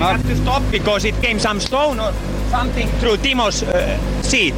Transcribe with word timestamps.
We 0.00 0.06
had 0.06 0.22
to 0.22 0.36
stop 0.36 0.62
because 0.70 1.04
it 1.04 1.14
came 1.20 1.38
some 1.38 1.60
stone 1.60 2.00
or 2.00 2.10
something 2.48 2.88
through 3.00 3.18
Timo's 3.18 3.62
uh, 3.62 3.98
seat, 4.22 4.54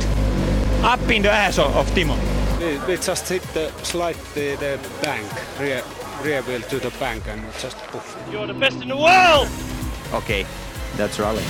up 0.85 1.11
in 1.11 1.23
the 1.23 1.33
ass 1.33 1.59
of, 1.59 1.77
of 1.77 1.91
Timo. 1.97 2.15
We, 2.61 2.79
we 2.87 2.97
just 2.97 3.29
hit 3.29 3.43
the 3.53 3.73
slide 3.83 4.15
the, 4.35 4.55
the 4.61 4.79
bank, 5.03 5.27
rear, 5.61 5.83
rear 6.23 6.43
wheel 6.43 6.61
to 6.61 6.79
the 6.79 6.93
bank 7.01 7.25
and 7.27 7.43
just 7.61 7.77
poof. 7.91 8.17
You're 8.33 8.47
the 8.47 8.55
best 8.55 8.83
in 8.83 8.89
the 8.89 8.97
world! 8.97 9.49
Okay, 10.15 10.47
that's 10.97 11.19
rally. 11.19 11.43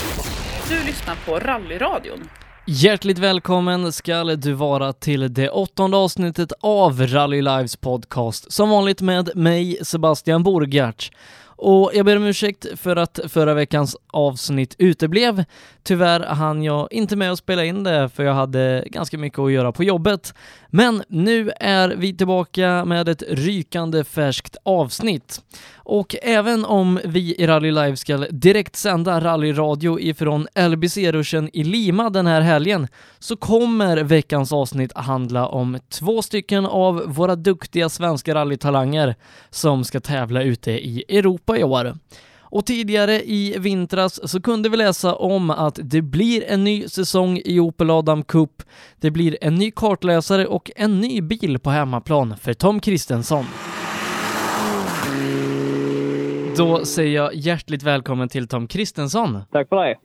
Du 0.69 0.87
lyssnar 0.87 1.17
på 1.27 1.39
Rallyradion. 1.39 2.29
Hjärtligt 2.67 3.19
välkommen 3.19 3.93
ska 3.93 4.25
du 4.25 4.53
vara 4.53 4.93
till 4.93 5.35
det 5.35 5.51
åttonde 5.51 5.97
avsnittet 5.97 6.53
av 6.61 7.07
Rally 7.07 7.43
Lives 7.43 7.77
podcast. 7.77 8.53
Som 8.53 8.71
vanligt 8.71 9.01
med 9.01 9.31
mig, 9.35 9.79
Sebastian 9.83 10.43
Borgart. 10.43 11.11
Och 11.65 11.91
jag 11.95 12.07
ber 12.07 12.17
om 12.17 12.25
ursäkt 12.25 12.67
för 12.77 12.97
att 12.97 13.21
förra 13.29 13.55
veckans 13.55 13.97
avsnitt 14.13 14.75
uteblev. 14.79 15.45
Tyvärr 15.83 16.21
hann 16.21 16.63
jag 16.63 16.93
inte 16.93 17.17
med 17.17 17.33
att 17.33 17.39
spela 17.39 17.65
in 17.65 17.85
det 17.85 18.09
för 18.09 18.23
jag 18.25 18.35
hade 18.35 18.85
ganska 18.87 19.19
mycket 19.19 19.39
att 19.39 19.53
göra 19.53 19.73
på 19.73 19.85
jobbet. 19.85 20.35
Men 20.69 21.03
nu 21.09 21.51
är 21.61 21.89
vi 21.89 22.17
tillbaka 22.17 22.85
med 22.85 23.09
ett 23.09 23.23
rykande 23.29 24.05
färskt 24.05 24.57
avsnitt. 24.63 25.43
Och 25.75 26.17
även 26.23 26.65
om 26.65 27.01
vi 27.05 27.35
i 27.35 27.47
Rally 27.47 27.71
Live 27.71 27.97
ska 27.97 28.17
direkt 28.17 28.77
sända 28.77 29.21
rallyradio 29.21 30.01
ifrån 30.01 30.49
LBC-ruschen 30.55 31.51
i 31.53 31.65
Lima 31.65 32.11
den 32.11 32.27
här 32.27 32.41
helgen 32.41 32.89
så 33.19 33.37
kommer 33.37 33.97
veckans 33.97 34.53
avsnitt 34.53 34.97
handla 34.97 35.47
om 35.47 35.79
två 35.89 36.23
stycken 36.23 36.67
av 36.67 37.03
våra 37.07 37.37
duktiga 37.37 37.89
svenska 37.89 38.35
rallytalanger 38.35 39.15
som 39.51 39.85
ska 39.85 40.01
tävla 40.01 40.43
ute 40.43 40.71
i 40.71 41.05
Europa 41.09 41.59
i 41.59 41.65
år. 41.65 41.95
Och 42.53 42.67
tidigare 42.67 43.23
i 43.23 43.59
vintras 43.59 44.31
så 44.31 44.43
kunde 44.43 44.69
vi 44.69 44.77
läsa 44.77 45.15
om 45.15 45.51
att 45.51 45.79
det 45.83 46.03
blir 46.03 46.45
en 46.45 46.65
ny 46.65 46.89
säsong 46.89 47.41
i 47.45 47.61
Opel 47.61 47.91
Adam 47.91 48.23
Cup. 48.23 48.63
Det 49.01 49.11
blir 49.11 49.37
en 49.41 49.55
ny 49.55 49.71
kartläsare 49.71 50.47
och 50.47 50.71
en 50.77 51.01
ny 51.01 51.21
bil 51.21 51.59
på 51.59 51.71
hemmaplan 51.71 52.37
för 52.37 52.55
Tom 52.55 52.81
Kristensson. 52.81 53.45
Då 56.57 56.85
säger 56.85 57.15
jag 57.15 57.35
hjärtligt 57.35 57.83
välkommen 57.83 58.29
till 58.29 58.49
Tom 58.49 58.67
Kristensson. 58.67 59.39
Tack 59.53 59.69
för 59.69 59.77
det. 59.77 59.97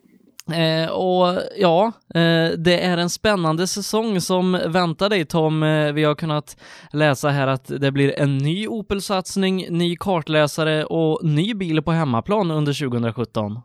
Eh, 0.52 0.90
och 0.90 1.42
ja, 1.56 1.92
eh, 2.14 2.50
det 2.58 2.84
är 2.84 2.96
en 2.96 3.10
spännande 3.10 3.66
säsong 3.66 4.20
som 4.20 4.52
väntar 4.66 5.08
dig 5.08 5.24
Tom. 5.24 5.62
Eh, 5.62 5.92
vi 5.92 6.04
har 6.04 6.14
kunnat 6.14 6.56
läsa 6.92 7.28
här 7.28 7.46
att 7.46 7.80
det 7.80 7.92
blir 7.92 8.18
en 8.18 8.38
ny 8.38 8.68
Opel-satsning, 8.68 9.66
ny 9.70 9.96
kartläsare 9.96 10.84
och 10.84 11.24
ny 11.24 11.54
bil 11.54 11.82
på 11.82 11.92
hemmaplan 11.92 12.50
under 12.50 12.72
2017. 12.72 13.60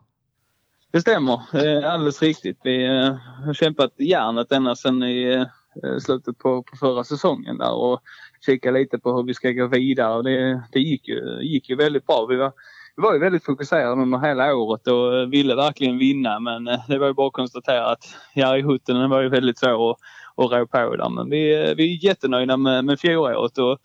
Det 0.94 1.00
stämmer, 1.00 1.40
eh, 1.52 1.92
alldeles 1.92 2.22
riktigt. 2.22 2.60
Vi 2.64 2.84
eh, 2.84 3.14
har 3.46 3.54
kämpat 3.54 3.90
järnet 3.98 4.52
ända 4.52 4.76
sedan 4.76 5.02
i 5.02 5.46
eh, 5.82 5.98
slutet 5.98 6.38
på, 6.38 6.62
på 6.62 6.76
förra 6.76 7.04
säsongen 7.04 7.58
där 7.58 7.74
och 7.74 8.00
kikat 8.46 8.74
lite 8.74 8.98
på 8.98 9.16
hur 9.16 9.22
vi 9.22 9.34
ska 9.34 9.50
gå 9.50 9.66
vidare. 9.66 10.22
Det, 10.22 10.62
det 10.72 10.80
gick, 10.80 11.08
ju, 11.08 11.38
gick 11.42 11.68
ju 11.68 11.76
väldigt 11.76 12.06
bra. 12.06 12.26
Vi 12.26 12.36
var 12.36 12.52
vi 12.96 13.02
var 13.02 13.12
ju 13.12 13.20
väldigt 13.20 13.44
fokuserade 13.44 14.02
under 14.02 14.18
hela 14.18 14.54
året 14.54 14.86
och 14.86 15.16
eh, 15.16 15.26
ville 15.26 15.54
verkligen 15.54 15.98
vinna 15.98 16.40
men 16.40 16.68
eh, 16.68 16.80
det 16.88 16.98
var 16.98 17.06
ju 17.06 17.14
bara 17.14 17.26
att 17.26 17.32
konstatera 17.32 17.86
att 17.86 18.04
Jari 18.34 18.62
Huttinen 18.62 19.10
var 19.10 19.20
ju 19.20 19.28
väldigt 19.28 19.58
svår 19.58 19.90
att, 19.90 19.96
att 20.36 20.52
rå 20.52 20.66
på 20.66 20.96
där. 20.96 21.10
Men 21.10 21.30
vi, 21.30 21.54
eh, 21.54 21.74
vi 21.74 21.94
är 21.94 22.04
jättenöjda 22.04 22.56
med, 22.56 22.84
med 22.84 23.00
fjolåret 23.00 23.58
och 23.58 23.78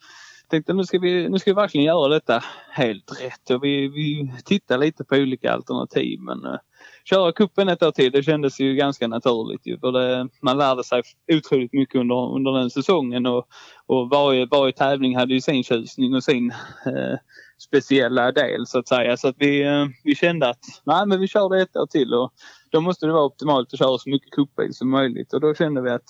tänkte 0.50 0.72
nu 0.72 0.84
ska, 0.84 0.98
vi, 0.98 1.28
nu 1.28 1.38
ska 1.38 1.50
vi 1.50 1.54
verkligen 1.54 1.86
göra 1.86 2.08
detta 2.08 2.44
helt 2.70 3.22
rätt 3.22 3.50
och 3.50 3.64
vi, 3.64 3.88
vi 3.88 4.34
tittar 4.44 4.78
lite 4.78 5.04
på 5.04 5.16
olika 5.16 5.52
alternativ 5.52 6.20
men 6.20 6.44
uh, 6.44 6.58
köra 7.04 7.32
kuppen 7.32 7.68
ett 7.68 7.82
år 7.82 7.90
till 7.90 8.12
det 8.12 8.22
kändes 8.22 8.60
ju 8.60 8.74
ganska 8.74 9.08
naturligt 9.08 9.66
ju 9.66 9.78
för 9.78 9.92
det, 9.92 10.28
man 10.42 10.58
lärde 10.58 10.84
sig 10.84 11.02
otroligt 11.32 11.72
mycket 11.72 12.00
under, 12.00 12.34
under 12.34 12.52
den 12.52 12.70
säsongen 12.70 13.26
och, 13.26 13.46
och 13.86 14.10
varje, 14.10 14.46
varje 14.46 14.72
tävling 14.72 15.16
hade 15.16 15.34
ju 15.34 15.40
sin 15.40 15.64
tjusning 15.64 16.14
och 16.14 16.24
sin 16.24 16.50
eh, 16.86 17.18
speciella 17.58 18.32
del 18.32 18.66
så 18.66 18.78
att 18.78 18.88
säga. 18.88 19.16
Så 19.16 19.28
att 19.28 19.36
vi, 19.38 19.62
eh, 19.62 19.86
vi 20.04 20.14
kände 20.14 20.48
att 20.48 20.58
nej 20.84 21.06
men 21.06 21.20
vi 21.20 21.28
kör 21.28 21.48
det 21.48 21.62
ett 21.62 21.76
år 21.76 21.86
till 21.86 22.14
och 22.14 22.32
då 22.70 22.80
måste 22.80 23.06
det 23.06 23.12
vara 23.12 23.24
optimalt 23.24 23.72
att 23.72 23.78
köra 23.78 23.98
så 23.98 24.10
mycket 24.10 24.30
cupbil 24.30 24.74
som 24.74 24.90
möjligt 24.90 25.32
och 25.32 25.40
då 25.40 25.54
kände 25.54 25.82
vi 25.82 25.90
att 25.90 26.04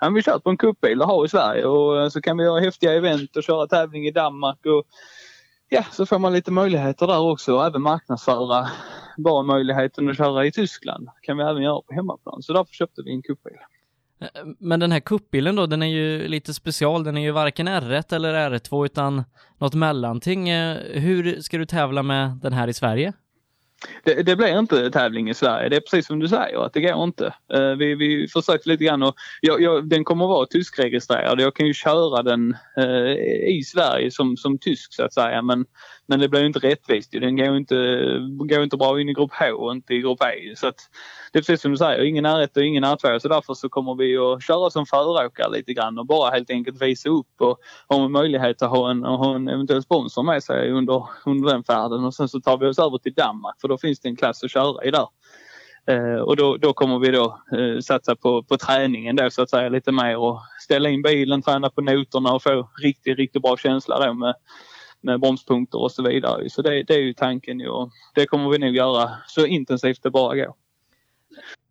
ja, 0.00 0.10
vi 0.10 0.22
kör 0.22 0.38
på 0.38 0.50
en 0.50 0.56
cupbil 0.56 1.00
och 1.00 1.08
har 1.08 1.24
i 1.24 1.28
Sverige 1.28 1.64
och 1.64 2.02
eh, 2.02 2.08
så 2.08 2.20
kan 2.20 2.36
vi 2.36 2.44
göra 2.44 2.60
häftiga 2.60 2.92
event 2.92 3.36
och 3.36 3.42
köra 3.42 3.66
tävling 3.66 4.06
i 4.06 4.10
Danmark 4.10 4.66
och 4.66 4.86
ja, 5.70 5.84
så 5.92 6.06
får 6.06 6.18
man 6.18 6.32
lite 6.32 6.50
möjligheter 6.50 7.06
där 7.06 7.18
också 7.18 7.54
och 7.54 7.66
även 7.66 7.82
marknadsföra 7.82 8.68
bara 9.16 9.42
möjligheten 9.42 10.10
att 10.10 10.16
köra 10.16 10.46
i 10.46 10.52
Tyskland 10.52 11.08
kan 11.22 11.36
vi 11.36 11.42
även 11.42 11.62
göra 11.62 11.82
på 11.82 11.94
hemmaplan. 11.94 12.42
Så 12.42 12.52
därför 12.52 12.72
köpte 12.72 13.02
vi 13.02 13.12
en 13.12 13.22
cupbil. 13.22 13.52
Eh, 14.20 14.28
men 14.58 14.80
den 14.80 14.92
här 14.92 15.00
kuppbilen 15.00 15.56
då, 15.56 15.66
den 15.66 15.82
är 15.82 15.86
ju 15.86 16.28
lite 16.28 16.54
special. 16.54 17.04
Den 17.04 17.16
är 17.16 17.20
ju 17.20 17.30
varken 17.30 17.68
R1 17.68 18.14
eller 18.14 18.50
R2 18.50 18.84
utan 18.84 19.24
något 19.58 19.74
mellanting. 19.74 20.48
Eh, 20.48 20.76
hur 21.00 21.40
ska 21.40 21.58
du 21.58 21.66
tävla 21.66 22.02
med 22.02 22.38
den 22.42 22.52
här 22.52 22.68
i 22.68 22.74
Sverige? 22.74 23.12
Det, 24.04 24.22
det 24.22 24.36
blir 24.36 24.58
inte 24.58 24.90
tävling 24.90 25.30
i 25.30 25.34
Sverige. 25.34 25.68
Det 25.68 25.76
är 25.76 25.80
precis 25.80 26.06
som 26.06 26.18
du 26.18 26.28
säger 26.28 26.64
att 26.66 26.72
det 26.72 26.80
går 26.80 27.04
inte. 27.04 27.34
Uh, 27.54 27.74
vi, 27.78 27.94
vi 27.94 28.28
försökte 28.28 28.68
lite 28.68 28.84
grann 28.84 29.02
och 29.02 29.14
jag, 29.40 29.62
jag, 29.62 29.88
den 29.88 30.04
kommer 30.04 30.24
att 30.24 30.28
vara 30.28 30.46
tyskregistrerad. 30.46 31.40
Jag 31.40 31.54
kan 31.54 31.66
ju 31.66 31.74
köra 31.74 32.22
den 32.22 32.56
uh, 32.78 33.12
i 33.48 33.62
Sverige 33.66 34.10
som, 34.10 34.36
som 34.36 34.58
tysk 34.58 34.94
så 34.94 35.04
att 35.04 35.14
säga 35.14 35.42
men 35.42 35.64
men 36.10 36.20
det 36.20 36.28
blir 36.28 36.40
ju 36.40 36.46
inte 36.46 36.58
rättvist. 36.58 37.12
Den 37.12 37.36
går 37.36 37.56
inte, 37.56 37.74
går 38.28 38.62
inte 38.62 38.76
bra 38.76 39.00
in 39.00 39.08
i 39.08 39.14
grupp 39.14 39.30
H 39.32 39.46
och 39.46 39.72
inte 39.72 39.94
i 39.94 40.00
grupp 40.00 40.22
E. 40.22 40.54
Så 40.56 40.66
att, 40.66 40.76
det 41.32 41.38
är 41.38 41.42
precis 41.42 41.60
som 41.60 41.70
du 41.70 41.76
säger, 41.76 42.04
ingen 42.04 42.26
R1 42.26 42.56
och 42.56 42.64
ingen 42.64 42.84
R2 42.84 43.18
så 43.18 43.28
därför 43.28 43.54
så 43.54 43.68
kommer 43.68 43.94
vi 43.94 44.16
att 44.16 44.42
köra 44.42 44.70
som 44.70 44.86
föråkare 44.86 45.50
lite 45.50 45.72
grann 45.72 45.98
och 45.98 46.06
bara 46.06 46.30
helt 46.30 46.50
enkelt 46.50 46.82
visa 46.82 47.08
upp 47.08 47.40
och 47.40 47.58
ha 47.88 48.08
möjlighet 48.08 48.62
att 48.62 48.70
ha 48.70 48.90
en, 48.90 49.04
ha 49.04 49.34
en 49.34 49.48
eventuell 49.48 49.82
sponsor 49.82 50.22
med 50.22 50.42
sig 50.42 50.70
under, 50.70 51.04
under 51.26 51.50
den 51.52 51.64
färden 51.64 52.04
och 52.04 52.14
sen 52.14 52.28
så 52.28 52.40
tar 52.40 52.58
vi 52.58 52.66
oss 52.66 52.78
över 52.78 52.98
till 52.98 53.14
Danmark 53.14 53.60
för 53.60 53.68
då 53.70 53.78
finns 53.78 54.00
det 54.00 54.08
en 54.08 54.16
klass 54.16 54.44
att 54.44 54.50
köra 54.50 54.84
i 54.84 54.90
där. 54.90 55.06
Eh, 55.86 56.20
och 56.20 56.36
då, 56.36 56.56
då 56.56 56.72
kommer 56.72 56.98
vi 56.98 57.10
då 57.10 57.38
eh, 57.58 57.80
satsa 57.80 58.16
på, 58.16 58.42
på 58.42 58.56
träningen 58.56 59.16
då 59.16 59.30
så 59.30 59.42
att 59.42 59.50
säga 59.50 59.68
lite 59.68 59.92
mer 59.92 60.16
och 60.16 60.40
ställa 60.60 60.88
in 60.88 61.02
bilen, 61.02 61.42
träna 61.42 61.70
på 61.70 61.80
noterna 61.80 62.32
och 62.32 62.42
få 62.42 62.70
riktigt, 62.82 63.16
riktigt 63.18 63.42
bra 63.42 63.56
känsla 63.56 64.06
då 64.06 64.14
med 64.14 64.34
med 65.02 65.20
bromspunkter 65.20 65.78
och 65.78 65.92
så 65.92 66.02
vidare. 66.02 66.50
Så 66.50 66.62
det, 66.62 66.82
det 66.82 66.94
är 66.94 66.98
ju 66.98 67.14
tanken 67.14 67.68
och 67.68 67.90
det 68.14 68.26
kommer 68.26 68.50
vi 68.50 68.58
nog 68.58 68.76
göra 68.76 69.10
så 69.26 69.46
intensivt 69.46 70.02
det 70.02 70.10
bara 70.10 70.36
går. 70.36 70.54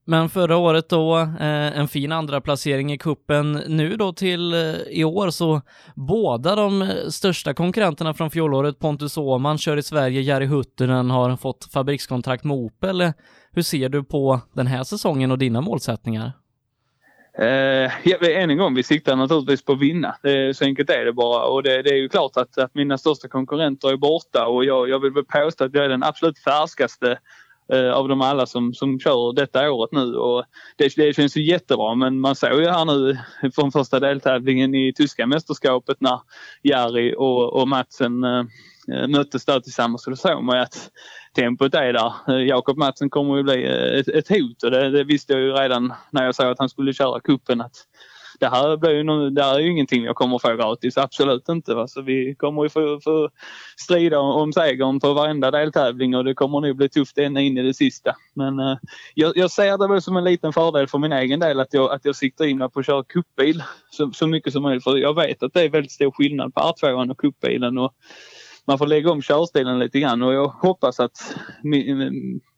Men 0.09 0.30
förra 0.30 0.58
året 0.58 0.90
då, 0.90 1.18
eh, 1.18 1.80
en 1.80 1.88
fin 1.88 2.12
andra 2.12 2.42
placering 2.42 2.92
i 2.94 2.97
kuppen. 2.97 3.52
Nu 3.52 3.96
då 3.96 4.14
till 4.14 4.53
eh, 4.53 4.59
i 4.90 5.03
år 5.03 5.30
så 5.30 5.62
båda 5.96 6.56
de 6.56 6.81
eh, 6.81 6.88
största 7.09 7.53
konkurrenterna 7.53 8.14
från 8.14 8.31
fjolåret, 8.31 8.80
Pontus 8.80 9.18
Åhman 9.18 9.58
kör 9.58 9.78
i 9.78 9.84
Sverige, 9.84 10.22
Jari 10.22 10.46
Huttunen 10.46 11.09
har 11.09 11.38
fått 11.38 11.70
fabrikskontrakt 11.74 12.44
med 12.44 12.58
Opel. 12.58 13.12
Hur 13.52 13.62
ser 13.62 13.90
du 13.90 14.03
på 14.03 14.40
den 14.53 14.68
här 14.68 14.84
säsongen 14.84 15.31
och 15.31 15.38
dina 15.38 15.62
målsättningar? 15.62 16.31
Eh, 17.40 17.91
ja, 18.03 18.18
än 18.22 18.50
en 18.50 18.58
gång, 18.58 18.76
vi 18.76 18.84
siktar 18.84 19.16
naturligtvis 19.16 19.66
på 19.66 19.72
att 19.72 19.81
vinna. 19.81 20.16
Det, 20.24 20.58
så 20.58 20.66
enkelt 20.66 20.90
är 20.90 21.06
det 21.06 21.14
bara. 21.14 21.44
Och 21.44 21.64
det, 21.64 21.81
det 21.81 21.90
är 21.90 21.97
ju 21.97 22.09
klart 22.09 22.38
att, 22.38 22.58
att, 22.58 22.76
mina 22.76 22.97
största 22.97 23.28
konkurrenter 23.28 23.91
är 23.91 23.97
borta 23.97 24.47
och 24.47 24.66
jag, 24.66 24.90
jag 24.90 25.00
vill 25.00 25.12
väl 25.12 25.26
påstå 25.26 25.64
att 25.64 25.74
jag 25.74 25.86
är 25.86 25.90
den 25.90 26.03
absolut 26.03 26.40
färskaste 26.40 27.20
eh, 27.72 27.91
av 27.91 28.07
dem 28.07 28.22
alla 28.22 28.46
som, 28.46 28.74
som 28.74 29.00
kör 29.00 29.34
detta 29.34 29.72
året 29.72 29.91
nu. 29.91 30.16
Och 30.16 30.44
det, 30.78 30.96
det 30.96 31.16
känns 31.16 31.38
ju 31.38 31.44
jättebra 31.44 31.96
men 31.96 32.19
man 32.19 32.35
såg 32.35 32.62
ju 32.62 32.69
här 32.69 32.85
nu 32.85 33.18
från 33.56 33.72
första 33.72 34.00
deltävlingen 34.00 34.75
i 34.75 34.94
tyska 34.94 35.28
mästerskapet 35.28 36.02
när 36.02 36.19
Jari 36.63 37.16
och, 37.18 37.53
och 37.53 37.68
Matsen 37.68 38.24
eh, 38.24 38.44
möttes 39.08 39.46
där 39.46 39.59
tillsammans 39.59 40.03
så 40.03 40.16
såg 40.16 40.44
man 40.44 40.56
ju 40.56 40.62
att 40.62 40.90
tempot 41.35 41.73
är 41.73 41.94
där. 41.94 42.14
Eh, 42.28 42.47
Jakob 42.47 42.78
Matsen 42.78 43.09
kommer 43.09 43.38
ju 43.38 43.44
bli 43.44 43.66
eh, 43.66 43.99
ett, 43.99 44.08
ett 44.08 44.29
hot 44.29 44.64
och 44.64 44.72
det, 44.72 44.90
det, 44.90 45.03
visste 45.03 45.34
jag 45.34 45.41
ju 45.41 45.52
redan 45.52 45.94
när 46.11 46.26
jag 46.26 46.35
sa 46.35 46.52
att 46.52 46.59
han 46.59 46.70
skulle 46.70 46.94
köra 46.94 47.20
kuppen 47.20 47.61
att 47.61 47.76
det 48.40 48.50
här, 48.50 48.78
blir 48.78 48.91
ju 48.91 49.03
någon, 49.03 49.34
det 49.34 49.44
här 49.44 49.56
är 49.56 49.59
ju 49.59 49.72
ingenting 49.72 50.03
jag 50.03 50.16
kommer 50.16 50.40
få 50.40 50.56
gratis, 50.56 50.97
absolut 50.97 51.50
inte. 51.50 51.74
Va? 51.76 51.88
Så 51.88 52.02
vi 52.02 52.36
kommer 52.36 52.64
ju 52.64 52.70
få, 52.70 53.00
få 53.03 53.30
strida 53.78 54.20
om 54.20 54.53
segern 54.53 55.00
på 55.00 55.14
varenda 55.14 55.52
deltävling 55.52 56.16
och 56.16 56.24
det 56.24 56.34
kommer 56.34 56.62
nog 56.62 56.76
bli 56.78 56.90
tufft 56.90 57.18
ända 57.18 57.41
in 57.41 57.58
i 57.58 57.64
det 57.64 57.74
sista. 57.74 58.16
Men 58.34 58.59
uh, 58.59 58.78
jag, 59.14 59.38
jag 59.38 59.52
ser 59.52 59.78
det 59.78 59.88
väl 59.88 60.02
som 60.02 60.18
en 60.18 60.24
liten 60.24 60.53
fördel 60.53 60.88
för 60.88 60.97
min 60.97 61.12
egen 61.12 61.40
del 61.40 61.59
att 61.59 61.74
jag, 61.74 61.91
att 61.91 62.06
jag 62.06 62.16
siktar 62.16 62.46
in 62.46 62.58
mig 62.58 62.70
på 62.70 62.80
att 62.80 62.86
köra 62.86 63.03
kuppbil 63.03 63.64
så, 63.91 64.12
så 64.12 64.28
mycket 64.28 64.53
som 64.53 64.64
möjligt. 64.64 64.84
För 64.84 64.97
jag 64.97 65.16
vet 65.16 65.44
att 65.44 65.53
det 65.53 65.62
är 65.62 65.70
väldigt 65.70 65.92
stor 65.92 66.12
skillnad 66.12 66.53
på 66.53 66.62
R2 66.62 67.12
och 67.12 67.18
kuppbilen. 67.18 67.78
Och 67.78 67.94
man 68.70 68.78
får 68.78 68.88
lägga 68.88 69.12
om 69.12 69.22
körstilen 69.22 69.80
lite 69.80 70.00
grann 70.00 70.22
och 70.22 70.34
jag 70.34 70.47
hoppas 70.47 71.00
att, 71.00 71.18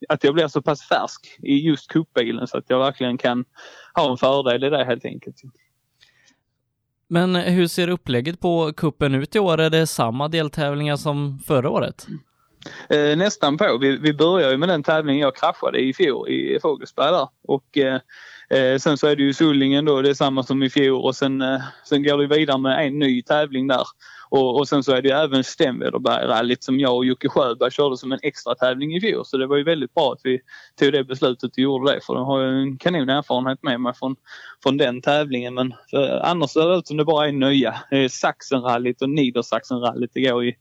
att 0.10 0.24
jag 0.24 0.34
blir 0.34 0.48
så 0.48 0.62
pass 0.62 0.88
färsk 0.88 1.40
i 1.44 1.56
just 1.68 1.88
kuppbilen 1.88 2.48
så 2.48 2.58
att 2.58 2.66
jag 2.68 2.80
verkligen 2.80 3.18
kan 3.18 3.46
ha 3.94 4.12
en 4.12 4.18
fördel 4.18 4.64
i 4.64 4.70
det 4.70 4.86
helt 4.86 5.06
enkelt. 5.06 5.36
Men 7.12 7.36
hur 7.36 7.68
ser 7.68 7.90
upplägget 7.90 8.40
på 8.40 8.74
kuppen 8.74 9.16
ut 9.16 9.36
i 9.36 9.40
år? 9.40 9.60
Är 9.60 9.70
det 9.70 9.88
samma 9.88 10.28
deltävlingar 10.28 10.96
som 10.96 11.40
förra 11.48 11.70
året? 11.70 12.08
Eh, 12.90 13.18
nästan 13.18 13.58
på. 13.58 13.78
Vi, 13.82 13.98
vi 13.98 14.14
började 14.14 14.52
ju 14.52 14.58
med 14.58 14.70
den 14.70 14.84
tävlingen 14.84 15.22
jag 15.22 15.36
kraschade 15.36 15.80
i 15.80 15.94
fjol 15.94 16.30
i 16.30 16.60
Fågelsberg 16.62 17.12
där. 17.12 17.28
Och 17.48 17.78
eh, 17.78 18.00
eh, 18.50 18.78
sen 18.78 18.98
så 18.98 19.08
är 19.08 19.16
det 19.16 19.24
ju 19.24 19.34
Sullingen 19.34 19.86
då, 19.86 20.02
det 20.02 20.10
är 20.10 20.14
samma 20.14 20.44
som 20.44 20.64
i 20.64 20.70
fjol 20.70 21.02
och 21.02 21.16
sen, 21.16 21.42
eh, 21.42 21.62
sen 21.86 22.04
går 22.04 22.18
det 22.18 22.38
vidare 22.38 22.58
med 22.58 22.88
en 22.88 23.00
ny 23.00 23.22
tävling 23.22 23.68
där. 23.68 23.84
Och, 24.32 24.60
och 24.60 24.68
sen 24.68 24.84
så 24.84 24.92
är 24.92 25.02
det 25.02 25.10
ju 25.10 25.16
även 25.16 25.44
Stenvederbergrallyt 25.44 26.64
som 26.64 26.80
jag 26.80 26.96
och 26.96 27.06
Jocke 27.06 27.30
Sjöberg 27.30 27.72
körde 27.72 27.98
som 27.98 28.12
en 28.12 28.20
extra 28.22 28.56
tävling 28.56 28.96
i 28.96 29.02
fjol. 29.02 29.26
Så 29.26 29.38
det 29.38 29.48
var 29.48 29.58
ju 29.58 29.64
väldigt 29.64 29.94
bra 29.94 30.14
att 30.14 30.20
vi 30.24 30.40
tog 30.80 30.94
det 30.94 31.04
beslutet 31.04 31.52
och 31.52 31.60
gjorde 31.60 31.94
det. 31.94 32.02
För 32.06 32.16
de 32.16 32.26
har 32.26 32.42
ju 32.42 32.62
en 32.62 32.78
kanon 32.78 33.10
erfarenhet 33.10 33.64
med 33.64 33.82
mig 33.82 33.94
från, 33.94 34.16
från 34.64 34.78
den 34.78 35.02
tävlingen. 35.02 35.54
Men 35.54 35.74
för, 35.90 36.20
annars 36.26 36.50
ser 36.50 36.68
det 36.68 36.76
ut 36.76 36.88
som 36.88 36.98
det 36.98 37.06
bara 37.06 37.28
är 37.28 37.32
nya. 37.32 37.76
Det 37.90 37.98
är 37.98 38.10
Sachsenrallyt 38.10 39.02
och 39.02 39.10
Niedersachsenrallyt 39.10 40.12
det 40.14 40.22
går 40.22 40.46
i 40.46 40.56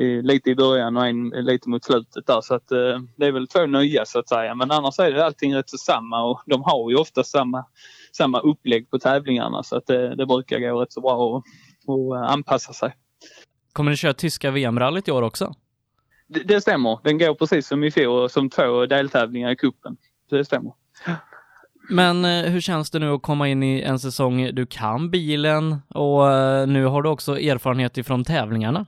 eh, 0.00 0.22
lite 0.22 0.50
i 0.50 0.54
början 0.54 0.96
och 0.96 1.06
en 1.06 1.28
lite 1.28 1.68
mot 1.68 1.84
slutet 1.84 2.26
där. 2.26 2.40
Så 2.40 2.54
att 2.54 2.72
eh, 2.72 2.98
det 3.16 3.26
är 3.26 3.32
väl 3.32 3.48
två 3.48 3.66
nya 3.66 4.04
så 4.04 4.18
att 4.18 4.28
säga. 4.28 4.54
Men 4.54 4.70
annars 4.70 4.98
är 4.98 5.12
det 5.12 5.24
allting 5.24 5.54
rätt 5.56 5.70
så 5.70 5.78
samma. 5.78 6.24
Och 6.24 6.42
de 6.46 6.62
har 6.62 6.90
ju 6.90 6.96
ofta 6.96 7.24
samma, 7.24 7.64
samma 8.12 8.40
upplägg 8.40 8.90
på 8.90 8.98
tävlingarna. 8.98 9.62
Så 9.62 9.76
att 9.76 9.86
det, 9.86 10.14
det 10.16 10.26
brukar 10.26 10.58
gå 10.58 10.82
rätt 10.82 10.92
så 10.92 11.00
bra. 11.00 11.38
Att, 11.38 11.44
att 11.88 12.30
anpassa 12.30 12.72
sig. 12.72 12.96
Kommer 13.72 13.90
ni 13.90 13.96
köra 13.96 14.14
tyska 14.14 14.50
VM-rallyt 14.50 15.08
i 15.08 15.10
år 15.10 15.22
också? 15.22 15.54
Det, 16.26 16.40
det 16.40 16.60
stämmer. 16.60 16.98
Den 17.04 17.18
går 17.18 17.34
precis 17.34 17.66
som 17.66 17.84
i 17.84 17.90
fjol 17.90 18.30
som 18.30 18.50
två 18.50 18.86
deltävlingar 18.86 19.50
i 19.50 19.56
kuppen. 19.56 19.96
Det 20.30 20.44
stämmer. 20.44 20.72
Men 21.90 22.24
eh, 22.24 22.42
hur 22.50 22.60
känns 22.60 22.90
det 22.90 22.98
nu 22.98 23.10
att 23.10 23.22
komma 23.22 23.48
in 23.48 23.62
i 23.62 23.80
en 23.80 23.98
säsong 23.98 24.50
du 24.52 24.66
kan 24.66 25.10
bilen 25.10 25.76
och 25.88 26.32
eh, 26.32 26.66
nu 26.66 26.84
har 26.84 27.02
du 27.02 27.08
också 27.08 27.38
erfarenhet 27.40 27.98
ifrån 27.98 28.24
tävlingarna? 28.24 28.86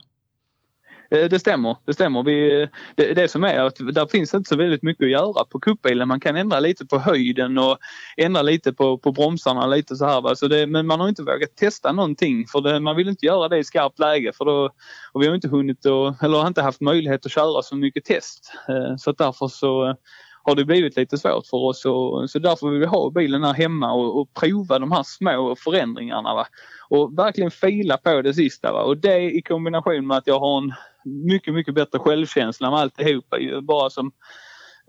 Eh, 1.11 1.29
det 1.29 1.39
stämmer, 1.39 1.77
det 1.85 1.93
stämmer. 1.93 2.23
Vi, 2.23 2.67
det, 2.95 3.13
det 3.13 3.27
som 3.27 3.43
är 3.43 3.59
att 3.59 3.75
där 3.75 4.07
finns 4.07 4.33
inte 4.33 4.49
så 4.49 4.55
väldigt 4.55 4.83
mycket 4.83 5.03
att 5.03 5.11
göra 5.11 5.45
på 5.45 5.59
kuppbilen. 5.59 6.07
Man 6.07 6.19
kan 6.19 6.35
ändra 6.35 6.59
lite 6.59 6.85
på 6.85 6.99
höjden 6.99 7.57
och 7.57 7.77
ändra 8.17 8.41
lite 8.41 8.73
på, 8.73 8.97
på 8.97 9.11
bromsarna 9.11 9.67
lite 9.67 9.95
så 9.95 10.05
här. 10.05 10.21
Va? 10.21 10.35
Så 10.35 10.47
det, 10.47 10.67
men 10.67 10.87
man 10.87 10.99
har 10.99 11.09
inte 11.09 11.23
vågat 11.23 11.55
testa 11.55 11.91
någonting 11.91 12.47
för 12.47 12.61
det, 12.61 12.79
man 12.79 12.95
vill 12.95 13.09
inte 13.09 13.25
göra 13.25 13.49
det 13.49 13.57
i 13.57 13.63
skarpt 13.63 13.99
läge 13.99 14.31
för 14.37 14.45
då, 14.45 14.69
och 15.11 15.21
vi 15.21 15.27
har 15.27 15.35
inte 15.35 15.47
hunnit 15.47 15.85
och, 15.85 16.23
eller 16.23 16.37
har 16.37 16.47
inte 16.47 16.61
haft 16.61 16.81
möjlighet 16.81 17.25
att 17.25 17.31
köra 17.31 17.61
så 17.61 17.75
mycket 17.75 18.05
test. 18.05 18.53
Eh, 18.69 18.95
så 18.97 19.11
därför 19.11 19.47
så 19.47 19.95
har 20.43 20.55
det 20.55 20.65
blivit 20.65 20.95
lite 20.95 21.17
svårt 21.17 21.47
för 21.47 21.57
oss 21.57 21.85
och, 21.85 22.29
så 22.29 22.39
därför 22.39 22.69
vill 22.69 22.79
vi 22.79 22.85
ha 22.85 23.09
bilen 23.09 23.43
här 23.43 23.53
hemma 23.53 23.93
och, 23.93 24.21
och 24.21 24.33
prova 24.33 24.79
de 24.79 24.91
här 24.91 25.03
små 25.05 25.55
förändringarna. 25.55 26.35
Va? 26.35 26.47
Och 26.89 27.17
verkligen 27.17 27.51
fila 27.51 27.97
på 27.97 28.21
det 28.21 28.33
sista. 28.33 28.71
Va? 28.71 28.83
Och 28.83 28.97
det 28.97 29.19
i 29.19 29.41
kombination 29.41 30.07
med 30.07 30.17
att 30.17 30.27
jag 30.27 30.39
har 30.39 30.57
en 30.57 30.73
mycket, 31.05 31.53
mycket 31.53 31.73
bättre 31.73 31.99
självkänsla 31.99 32.69
med 32.71 32.79
alltihopa. 32.79 33.37
Bara 33.61 33.89
som 33.89 34.11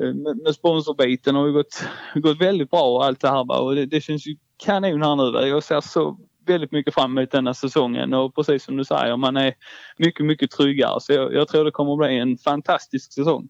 eh, 0.03 0.15
med 0.45 0.55
sponsorbiten 0.55 1.35
har 1.35 1.47
ju 1.47 1.53
gått, 1.53 1.85
gått 2.15 2.41
väldigt 2.41 2.71
bra 2.71 2.83
och 2.83 3.05
allt 3.05 3.21
det 3.21 3.29
här. 3.29 3.45
Va? 3.45 3.59
Och 3.59 3.75
det, 3.75 3.87
det 3.87 4.01
känns 4.01 4.27
ju 4.27 4.37
kanon 4.65 5.03
här 5.03 5.17
nu. 5.17 5.33
Va? 5.33 5.47
Jag 5.47 5.63
ser 5.63 5.81
så 5.81 6.19
väldigt 6.47 6.73
mycket 6.73 6.95
fram 6.95 7.19
emot 7.19 7.31
denna 7.31 7.55
säsongen 7.55 8.15
och 8.15 8.35
precis 8.35 8.65
som 8.65 8.77
du 8.77 8.85
säger, 8.85 9.17
man 9.17 9.37
är 9.37 9.55
mycket, 9.99 10.27
mycket 10.27 10.51
tryggare. 10.51 11.01
Så 11.01 11.13
jag, 11.13 11.35
jag 11.35 11.49
tror 11.49 11.65
det 11.65 11.71
kommer 11.71 11.93
att 11.93 11.99
bli 11.99 12.19
en 12.19 12.39
fantastisk 12.39 13.13
säsong. 13.13 13.49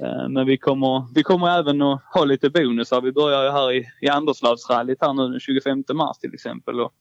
Eh, 0.00 0.28
men 0.28 0.46
vi 0.46 0.58
kommer, 0.58 1.14
vi 1.14 1.22
kommer 1.22 1.58
även 1.58 1.82
att 1.82 2.02
ha 2.14 2.24
lite 2.24 2.50
bonusar. 2.50 3.00
Vi 3.00 3.12
börjar 3.12 3.44
ju 3.44 3.50
här 3.50 3.72
i, 3.72 3.84
i 4.00 4.08
Anderslövsrallyt 4.08 4.98
här 5.00 5.12
nu 5.12 5.28
den 5.28 5.40
25 5.40 5.84
mars 5.94 6.18
till 6.18 6.34
exempel. 6.34 6.80
Och, 6.80 6.92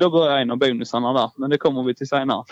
då 0.00 0.10
börjar 0.10 0.38
en 0.38 0.50
av 0.50 0.58
bonusarna 0.58 1.12
där, 1.12 1.30
men 1.36 1.50
det 1.50 1.58
kommer 1.58 1.82
vi 1.82 1.94
till 1.94 2.08
senare. 2.08 2.44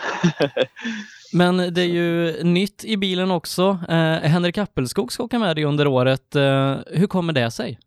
men 1.33 1.57
det 1.57 1.81
är 1.81 1.85
ju 1.85 2.43
nytt 2.43 2.85
i 2.85 2.97
bilen 2.97 3.31
också. 3.31 3.79
Eh, 3.89 4.29
Henrik 4.29 4.57
Appelskog 4.57 5.11
ska 5.11 5.23
åka 5.23 5.39
med 5.39 5.55
dig 5.55 5.65
under 5.65 5.87
året. 5.87 6.35
Eh, 6.35 6.75
hur 6.87 7.07
kommer 7.07 7.33
det 7.33 7.51
sig? 7.51 7.79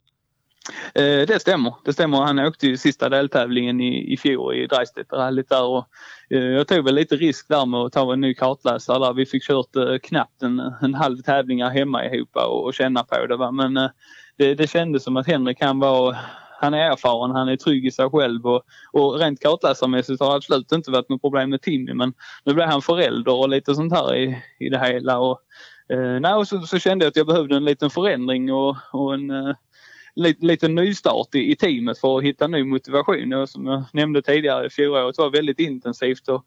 Eh, 0.95 1.27
det 1.27 1.41
stämmer. 1.41 1.75
Det 1.85 1.93
stämmer. 1.93 2.19
Han 2.19 2.39
åkte 2.39 2.67
ju 2.67 2.77
sista 2.77 3.09
deltävlingen 3.09 3.81
i, 3.81 4.13
i 4.13 4.17
fjol 4.17 4.55
i 4.55 4.67
Dreistedt-rallyt 4.67 5.49
där 5.49 5.65
och 5.65 5.85
eh, 6.31 6.45
jag 6.45 6.69
tog 6.69 6.85
väl 6.85 6.95
lite 6.95 7.17
risk 7.17 7.49
där 7.49 7.67
med 7.67 7.81
att 7.81 7.93
ta 7.93 8.13
en 8.13 8.21
ny 8.21 8.35
kartläsare 8.35 8.99
där. 8.99 9.13
Vi 9.13 9.27
fick 9.27 9.43
kört 9.43 9.77
eh, 9.77 9.99
knappt 10.03 10.43
en, 10.43 10.61
en 10.83 10.95
halv 10.95 11.23
tävling 11.23 11.65
hemma 11.65 12.05
ihop 12.05 12.37
och, 12.37 12.65
och 12.65 12.75
känna 12.75 13.05
på 13.05 13.27
det. 13.27 13.37
Va? 13.37 13.51
Men 13.51 13.77
eh, 13.77 13.91
det, 14.37 14.55
det 14.55 14.71
kändes 14.71 15.05
som 15.05 15.17
att 15.17 15.27
Henrik 15.27 15.61
han 15.61 15.79
var 15.79 16.17
han 16.61 16.75
är 16.75 16.91
erfaren, 16.91 17.31
han 17.31 17.49
är 17.49 17.57
trygg 17.57 17.87
i 17.87 17.91
sig 17.91 18.11
själv 18.11 18.47
och, 18.47 18.63
och 18.93 19.19
rent 19.19 19.43
kartläsarmässigt 19.43 20.21
har 20.21 20.31
det 20.31 20.37
absolut 20.37 20.73
inte 20.73 20.91
varit 20.91 21.09
något 21.09 21.21
problem 21.21 21.51
med 21.51 21.63
Timmy 21.63 21.95
men 21.95 22.15
nu 22.45 22.55
blev 22.55 22.69
han 22.69 22.83
förälder 22.83 23.35
och 23.35 23.49
lite 23.49 23.75
sånt 23.75 23.93
här 23.93 24.17
i, 24.17 24.43
i 24.59 24.69
det 24.69 24.79
hela. 24.79 25.19
Och, 25.19 25.41
eh, 25.93 26.21
nej, 26.21 26.35
och 26.35 26.49
så, 26.49 26.61
så, 26.61 26.79
kände 26.79 27.05
jag 27.05 27.11
att 27.11 27.17
jag 27.17 27.27
behövde 27.27 27.57
en 27.57 27.65
liten 27.65 27.91
förändring 27.91 28.53
och, 28.53 28.77
och 28.93 29.15
en 29.15 29.31
eh, 29.31 29.55
lite, 30.19 30.47
lite 30.47 30.69
nystart 30.69 31.35
i, 31.35 31.53
i 31.53 31.57
teamet 31.57 31.99
för 31.99 32.19
att 32.19 32.25
hitta 32.25 32.47
ny 32.47 32.65
motivation. 32.65 33.33
Och 33.33 33.49
som 33.49 33.67
jag 33.67 33.85
nämnde 33.93 34.23
tidigare, 34.23 34.71
fjolåret 34.71 35.19
var 35.19 35.31
väldigt 35.31 35.61
intensivt 35.61 36.29
och 36.29 36.45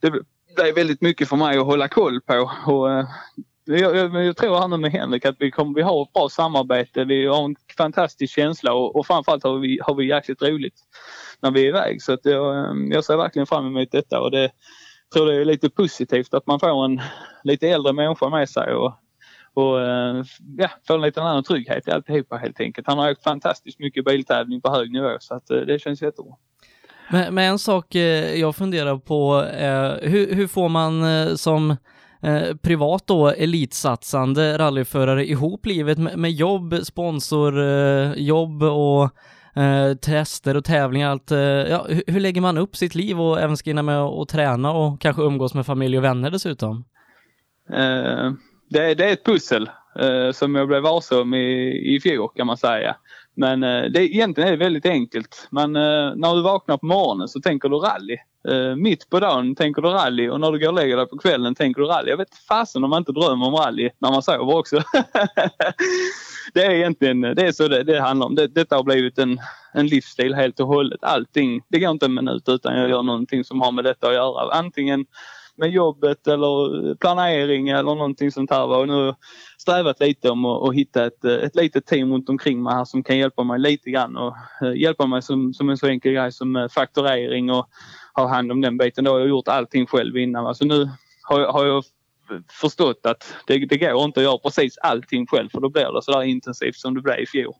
det 0.00 0.10
blev 0.10 0.74
väldigt 0.74 1.00
mycket 1.00 1.28
för 1.28 1.36
mig 1.36 1.58
att 1.58 1.66
hålla 1.66 1.88
koll 1.88 2.20
på. 2.20 2.50
Och, 2.66 2.92
eh, 2.92 3.06
jag, 3.64 3.96
jag, 3.96 4.24
jag 4.24 4.36
tror 4.36 4.58
här 4.58 4.68
nu 4.68 4.76
med 4.76 4.92
Henrik 4.92 5.24
att 5.24 5.36
vi 5.38 5.50
kommer 5.50 5.74
vi 5.74 5.82
har 5.82 6.02
ett 6.02 6.12
bra 6.12 6.28
samarbete. 6.28 7.04
Vi 7.04 7.26
har 7.26 7.44
en 7.44 7.56
fantastisk 7.76 8.34
känsla 8.34 8.74
och, 8.74 8.96
och 8.96 9.06
framförallt 9.06 9.44
har 9.44 9.58
vi, 9.58 9.78
har 9.82 9.94
vi 9.94 10.08
jäkligt 10.08 10.42
roligt 10.42 10.80
när 11.40 11.50
vi 11.50 11.64
är 11.64 11.68
iväg. 11.68 12.02
Så 12.02 12.12
att 12.12 12.24
jag, 12.24 12.56
eh, 12.58 12.72
jag 12.90 13.04
ser 13.04 13.16
verkligen 13.16 13.46
fram 13.46 13.66
emot 13.66 13.92
detta 13.92 14.20
och 14.20 14.30
det 14.30 14.50
tror 15.14 15.26
det 15.26 15.40
är 15.40 15.44
lite 15.44 15.70
positivt 15.70 16.34
att 16.34 16.46
man 16.46 16.60
får 16.60 16.84
en 16.84 17.00
lite 17.44 17.68
äldre 17.68 17.92
människa 17.92 18.28
med 18.28 18.48
sig 18.48 18.74
och 18.74 18.92
och 19.54 19.80
eh, 19.80 20.24
ja, 20.58 20.70
få 20.86 20.94
en 20.94 21.00
liten 21.00 21.22
annan 21.22 21.44
trygghet 21.44 21.88
i 21.88 21.90
alltihopa 21.90 22.36
helt 22.36 22.60
enkelt. 22.60 22.86
Han 22.86 22.98
har 22.98 23.10
åkt 23.10 23.22
fantastiskt 23.22 23.78
mycket 23.78 24.04
biltävling 24.04 24.60
på 24.60 24.70
hög 24.70 24.92
nivå 24.92 25.16
så 25.20 25.34
att 25.34 25.50
eh, 25.50 25.56
det 25.56 25.78
känns 25.78 26.02
jättebra. 26.02 26.32
Men, 27.10 27.34
men 27.34 27.44
en 27.44 27.58
sak 27.58 27.94
eh, 27.94 28.40
jag 28.40 28.56
funderar 28.56 28.98
på 28.98 29.40
hur, 30.02 30.34
hur 30.34 30.46
får 30.46 30.68
man 30.68 31.02
som 31.38 31.76
privat 32.62 33.06
då 33.06 33.28
elitsatsande 33.28 34.58
rallyförare 34.58 35.26
ihop 35.26 35.66
livet 35.66 35.98
med, 35.98 36.18
med 36.18 36.32
jobb, 36.32 36.74
sponsorjobb 36.82 38.62
och 38.62 39.10
eh, 39.56 39.94
tester 39.94 40.56
och 40.56 40.64
tävlingar, 40.64 41.10
allt. 41.10 41.30
Eh, 41.30 41.38
ja, 41.40 41.86
hur, 41.88 42.02
hur, 42.06 42.20
lägger 42.20 42.40
man 42.40 42.58
upp 42.58 42.76
sitt 42.76 42.94
liv 42.94 43.20
och 43.20 43.40
även 43.40 43.56
ska 43.56 43.70
hinna 43.70 43.82
med 43.82 43.98
att 43.98 44.28
träna 44.28 44.72
och 44.72 45.00
kanske 45.00 45.22
umgås 45.22 45.54
med 45.54 45.66
familj 45.66 45.98
och 45.98 46.04
vänner 46.04 46.30
dessutom? 46.30 46.84
Det, 48.72 48.94
det 48.94 49.04
är 49.04 49.12
ett 49.12 49.24
pussel 49.24 49.70
eh, 49.98 50.32
som 50.32 50.54
jag 50.54 50.68
blev 50.68 50.82
varse 50.82 51.14
om 51.14 51.34
i, 51.34 51.72
i 51.94 52.00
fjol 52.00 52.28
kan 52.36 52.46
man 52.46 52.56
säga. 52.56 52.96
Men 53.36 53.62
eh, 53.62 53.82
det, 53.82 54.14
egentligen 54.14 54.48
är 54.48 54.52
det 54.52 54.64
väldigt 54.64 54.86
enkelt. 54.86 55.48
Men 55.50 55.76
eh, 55.76 56.12
när 56.16 56.34
du 56.34 56.42
vaknar 56.42 56.76
på 56.76 56.86
morgonen 56.86 57.28
så 57.28 57.40
tänker 57.40 57.68
du 57.68 57.76
rally. 57.76 58.16
Eh, 58.48 58.76
mitt 58.76 59.10
på 59.10 59.20
dagen 59.20 59.54
tänker 59.54 59.82
du 59.82 59.88
rally 59.88 60.28
och 60.28 60.40
när 60.40 60.52
du 60.52 60.58
går 60.58 60.68
och 60.68 60.74
lägger 60.74 60.96
dig 60.96 61.08
på 61.08 61.18
kvällen 61.18 61.54
tänker 61.54 61.80
du 61.80 61.86
rally. 61.86 62.10
Jag 62.10 62.16
vet 62.16 62.34
fasen 62.48 62.84
om 62.84 62.90
man 62.90 62.98
inte 62.98 63.12
drömmer 63.12 63.46
om 63.46 63.54
rally 63.54 63.90
när 63.98 64.10
man 64.10 64.22
sover 64.22 64.56
också. 64.56 64.76
det 66.54 66.64
är 66.64 66.70
egentligen 66.70 67.20
det 67.20 67.42
är 67.42 67.52
så 67.52 67.68
det, 67.68 67.82
det 67.82 68.00
handlar 68.00 68.26
om. 68.26 68.34
Det, 68.34 68.46
detta 68.46 68.76
har 68.76 68.82
blivit 68.82 69.18
en, 69.18 69.38
en 69.72 69.86
livsstil 69.86 70.34
helt 70.34 70.60
och 70.60 70.66
hållet. 70.66 71.04
Allting, 71.04 71.62
det 71.68 71.78
går 71.78 71.90
inte 71.90 72.06
en 72.06 72.14
minut 72.14 72.48
utan 72.48 72.76
jag 72.76 72.90
gör 72.90 73.02
någonting 73.02 73.44
som 73.44 73.60
har 73.60 73.72
med 73.72 73.84
detta 73.84 74.08
att 74.08 74.14
göra. 74.14 74.52
Antingen 74.52 75.06
med 75.56 75.70
jobbet 75.70 76.26
eller 76.26 76.94
planering 76.94 77.68
eller 77.68 77.94
någonting 77.94 78.30
sånt 78.30 78.50
här. 78.50 78.66
Och 78.66 78.88
nu 78.88 78.92
har 78.92 79.04
jag 79.04 79.16
strävat 79.58 80.00
lite 80.00 80.30
om 80.30 80.44
att, 80.44 80.74
hitta 80.74 81.06
ett, 81.06 81.24
ett 81.24 81.56
litet 81.56 81.86
team 81.86 82.12
runt 82.12 82.28
omkring 82.28 82.62
mig 82.62 82.74
här 82.74 82.84
som 82.84 83.02
kan 83.02 83.18
hjälpa 83.18 83.44
mig 83.44 83.58
lite 83.58 83.90
grann 83.90 84.16
och 84.16 84.34
eh, 84.62 84.74
hjälpa 84.74 85.06
mig 85.06 85.22
som, 85.22 85.54
som 85.54 85.70
en 85.70 85.76
så 85.76 85.86
enkel 85.86 86.12
grej 86.12 86.32
som 86.32 86.56
eh, 86.56 86.68
fakturering 86.68 87.50
och 87.50 87.68
ha 88.14 88.28
hand 88.28 88.52
om 88.52 88.60
den 88.60 88.78
biten. 88.78 89.04
Då 89.04 89.12
har 89.12 89.18
jag 89.18 89.28
gjort 89.28 89.48
allting 89.48 89.86
själv 89.86 90.16
innan. 90.16 90.46
Alltså 90.46 90.64
nu 90.64 90.88
har 91.22 91.40
jag, 91.40 91.52
har 91.52 91.66
jag 91.66 91.84
förstått 92.60 93.06
att 93.06 93.34
det, 93.46 93.58
det 93.58 93.76
går 93.76 94.04
inte 94.04 94.20
att 94.20 94.24
göra 94.24 94.38
precis 94.38 94.78
allting 94.78 95.26
själv 95.26 95.48
för 95.48 95.60
då 95.60 95.68
blir 95.68 95.92
det 95.92 96.02
sådär 96.02 96.22
intensivt 96.22 96.76
som 96.76 96.94
det 96.94 97.00
blev 97.00 97.18
i 97.18 97.26
fjol. 97.26 97.54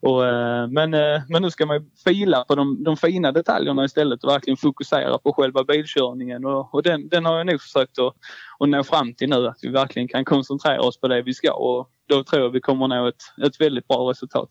Och, 0.00 0.26
eh, 0.26 0.68
men, 0.68 0.94
eh, 0.94 1.22
men 1.28 1.42
nu 1.42 1.50
ska 1.50 1.66
man 1.66 1.90
fila 2.04 2.44
på 2.48 2.54
de, 2.54 2.84
de 2.84 2.96
fina 2.96 3.32
detaljerna 3.32 3.84
istället 3.84 4.24
och 4.24 4.30
verkligen 4.30 4.56
fokusera 4.56 5.18
på 5.18 5.32
själva 5.32 5.64
bilkörningen 5.64 6.44
och, 6.44 6.74
och 6.74 6.82
den, 6.82 7.08
den 7.08 7.24
har 7.24 7.36
jag 7.36 7.46
nog 7.46 7.60
försökt 7.60 7.98
att, 7.98 8.14
att 8.58 8.68
nå 8.68 8.84
fram 8.84 9.14
till 9.14 9.30
nu 9.30 9.46
att 9.46 9.58
vi 9.62 9.68
verkligen 9.68 10.08
kan 10.08 10.24
koncentrera 10.24 10.80
oss 10.80 11.00
på 11.00 11.08
det 11.08 11.22
vi 11.22 11.34
ska 11.34 11.52
och 11.52 11.88
då 12.08 12.24
tror 12.24 12.42
jag 12.42 12.50
vi 12.50 12.60
kommer 12.60 12.88
nå 12.88 13.06
ett, 13.06 13.46
ett 13.46 13.60
väldigt 13.60 13.88
bra 13.88 14.10
resultat. 14.10 14.48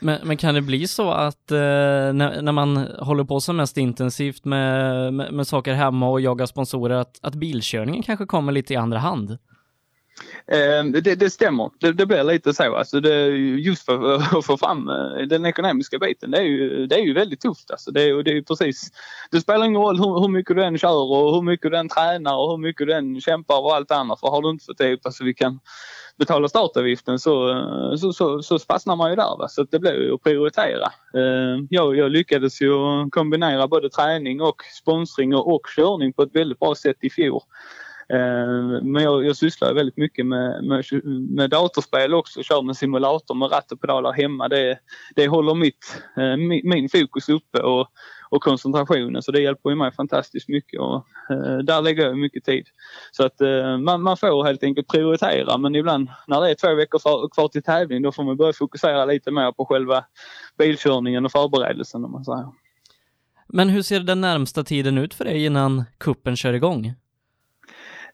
Men, 0.00 0.20
men, 0.24 0.36
kan 0.36 0.54
det 0.54 0.62
bli 0.62 0.86
så 0.86 1.10
att 1.10 1.50
eh, 1.50 1.58
när, 1.58 2.42
när, 2.42 2.52
man 2.52 2.76
håller 2.98 3.24
på 3.24 3.40
som 3.40 3.56
mest 3.56 3.76
intensivt 3.76 4.44
med, 4.44 5.14
med, 5.14 5.32
med 5.32 5.46
saker 5.46 5.72
hemma 5.74 6.08
och 6.08 6.20
jagar 6.20 6.46
sponsorer 6.46 6.94
att, 6.94 7.18
att 7.22 7.34
bilkörningen 7.34 8.02
kanske 8.02 8.26
kommer 8.26 8.52
lite 8.52 8.72
i 8.72 8.76
andra 8.76 8.98
hand? 8.98 9.38
Ehm, 10.46 10.92
det, 10.92 11.14
det 11.14 11.30
stämmer. 11.30 11.70
Det, 11.80 11.92
det 11.92 12.06
blir 12.06 12.24
lite 12.24 12.54
så. 12.54 12.76
Alltså 12.76 13.00
det, 13.00 13.26
just 13.36 13.84
för 13.84 14.14
att 14.38 14.44
få 14.44 14.56
fram 14.56 14.88
eh, 14.88 15.26
den 15.28 15.46
ekonomiska 15.46 15.98
biten. 15.98 16.30
Det 16.30 16.38
är 16.38 16.42
ju, 16.42 16.86
det 16.86 16.94
är 16.94 17.00
ju 17.00 17.14
väldigt 17.14 17.40
tufft. 17.40 17.70
Alltså 17.70 17.90
det, 17.90 18.02
är, 18.02 18.22
det 18.22 18.30
är 18.30 18.42
precis, 18.42 18.90
det 19.30 19.40
spelar 19.40 19.66
ingen 19.66 19.80
roll 19.80 19.98
hur, 19.98 20.20
hur 20.20 20.28
mycket 20.28 20.56
du 20.56 20.64
än 20.64 20.78
kör 20.78 21.12
och 21.12 21.34
hur 21.34 21.42
mycket 21.42 21.70
du 21.70 21.76
än 21.76 21.88
tränar 21.88 22.36
och 22.36 22.50
hur 22.50 22.58
mycket 22.58 22.86
du 22.86 22.92
än 22.92 23.20
kämpar 23.20 23.60
och 23.60 23.74
allt 23.74 23.90
annat. 23.90 24.20
För 24.20 24.28
har 24.28 24.42
du 24.42 24.50
inte 24.50 24.64
fått 24.64 24.80
ihop 24.80 25.00
så 25.02 25.08
alltså 25.08 25.24
vi 25.24 25.34
kan 25.34 25.60
betala 26.18 26.48
startavgiften 26.48 27.18
så, 27.18 27.50
eh, 27.50 27.96
så, 27.96 28.12
så, 28.12 28.42
så 28.42 28.58
fastnar 28.58 28.96
man 28.96 29.10
ju 29.10 29.16
där. 29.16 29.38
Va? 29.38 29.48
Så 29.48 29.62
det 29.62 29.78
blir 29.78 30.02
ju 30.02 30.14
att 30.14 30.22
prioritera. 30.22 30.86
Ehm, 31.14 31.66
jag, 31.70 31.96
jag 31.96 32.10
lyckades 32.10 32.60
ju 32.62 32.70
kombinera 33.10 33.68
både 33.68 33.90
träning 33.90 34.40
och 34.40 34.62
sponsring 34.82 35.34
och, 35.34 35.54
och 35.54 35.62
körning 35.76 36.12
på 36.12 36.22
ett 36.22 36.34
väldigt 36.34 36.58
bra 36.58 36.74
sätt 36.74 36.96
i 37.00 37.10
fjol. 37.10 37.40
Ehm, 38.08 38.92
men 38.92 39.02
jag, 39.02 39.24
jag 39.24 39.36
sysslar 39.36 39.74
väldigt 39.74 39.96
mycket 39.96 40.26
med, 40.26 40.64
med, 40.64 40.84
med 41.30 41.50
datorspel 41.50 42.14
också, 42.14 42.42
kör 42.42 42.62
med 42.62 42.76
simulator 42.76 43.34
med 43.34 43.52
ratt 43.52 43.72
och 43.72 43.80
pedaler 43.80 44.12
hemma. 44.12 44.48
Det, 44.48 44.78
det 45.16 45.28
håller 45.28 45.54
mitt, 45.54 46.02
eh, 46.16 46.36
min 46.64 46.88
fokus 46.88 47.28
uppe 47.28 47.58
och, 47.58 47.88
och 48.30 48.42
koncentrationen 48.42 49.22
så 49.22 49.32
det 49.32 49.40
hjälper 49.40 49.70
ju 49.70 49.76
mig 49.76 49.92
fantastiskt 49.92 50.48
mycket 50.48 50.80
och 50.80 51.06
eh, 51.30 51.58
där 51.58 51.82
lägger 51.82 52.06
jag 52.06 52.18
mycket 52.18 52.44
tid. 52.44 52.66
Så 53.12 53.26
att 53.26 53.40
eh, 53.40 53.78
man, 53.78 54.02
man 54.02 54.16
får 54.16 54.44
helt 54.44 54.62
enkelt 54.62 54.88
prioritera 54.88 55.58
men 55.58 55.74
ibland 55.74 56.08
när 56.26 56.40
det 56.40 56.50
är 56.50 56.54
två 56.54 56.74
veckor 56.74 57.28
kvar 57.28 57.48
till 57.48 57.62
tävling 57.62 58.02
då 58.02 58.12
får 58.12 58.24
man 58.24 58.36
börja 58.36 58.52
fokusera 58.52 59.04
lite 59.04 59.30
mer 59.30 59.52
på 59.52 59.64
själva 59.64 60.04
bilkörningen 60.58 61.24
och 61.24 61.32
förberedelsen 61.32 62.04
om 62.04 62.12
man 62.12 62.24
säger. 62.24 62.46
Men 63.48 63.68
hur 63.68 63.82
ser 63.82 64.00
den 64.00 64.20
närmsta 64.20 64.64
tiden 64.64 64.98
ut 64.98 65.14
för 65.14 65.24
dig 65.24 65.44
innan 65.44 65.84
kuppen 65.98 66.36
kör 66.36 66.52
igång? 66.52 66.94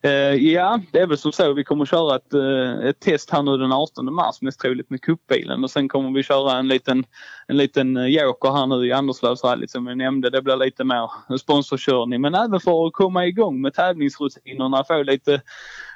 Uh, 0.05 0.35
ja, 0.35 0.81
det 0.93 0.99
är 0.99 1.07
väl 1.07 1.19
som 1.19 1.33
så. 1.33 1.53
Vi 1.53 1.65
kommer 1.65 1.85
köra 1.85 2.17
ett, 2.17 2.35
uh, 2.35 2.87
ett 2.89 3.01
test 3.01 3.31
här 3.31 3.43
nu 3.43 3.57
den 3.57 3.73
18 3.73 4.15
mars 4.15 4.43
mest 4.43 4.61
troligt 4.61 4.91
med 4.91 5.03
kuppbilen 5.03 5.65
och 5.65 5.71
sen 5.71 5.89
kommer 5.89 6.11
vi 6.11 6.23
köra 6.23 6.59
en 6.59 6.69
liten, 6.69 7.05
en 7.47 7.57
liten 7.57 7.97
eh, 7.97 8.07
joker 8.07 8.51
här 8.51 8.67
nu 8.67 8.87
i 8.87 8.93
Anderslövsrallyt 8.93 9.71
som 9.71 9.87
jag 9.87 9.99
nämnde. 9.99 10.31
Det 10.31 10.43
blir 10.43 10.57
lite 10.57 10.85
mer 10.85 11.11
sponsorkörning 11.39 12.21
men 12.21 12.35
även 12.35 12.61
för 12.61 12.87
att 12.87 12.93
komma 12.93 13.27
igång 13.27 13.61
med 13.61 13.75
tävlingsrutinerna, 13.75 14.85
få 14.85 15.03
lite, 15.03 15.43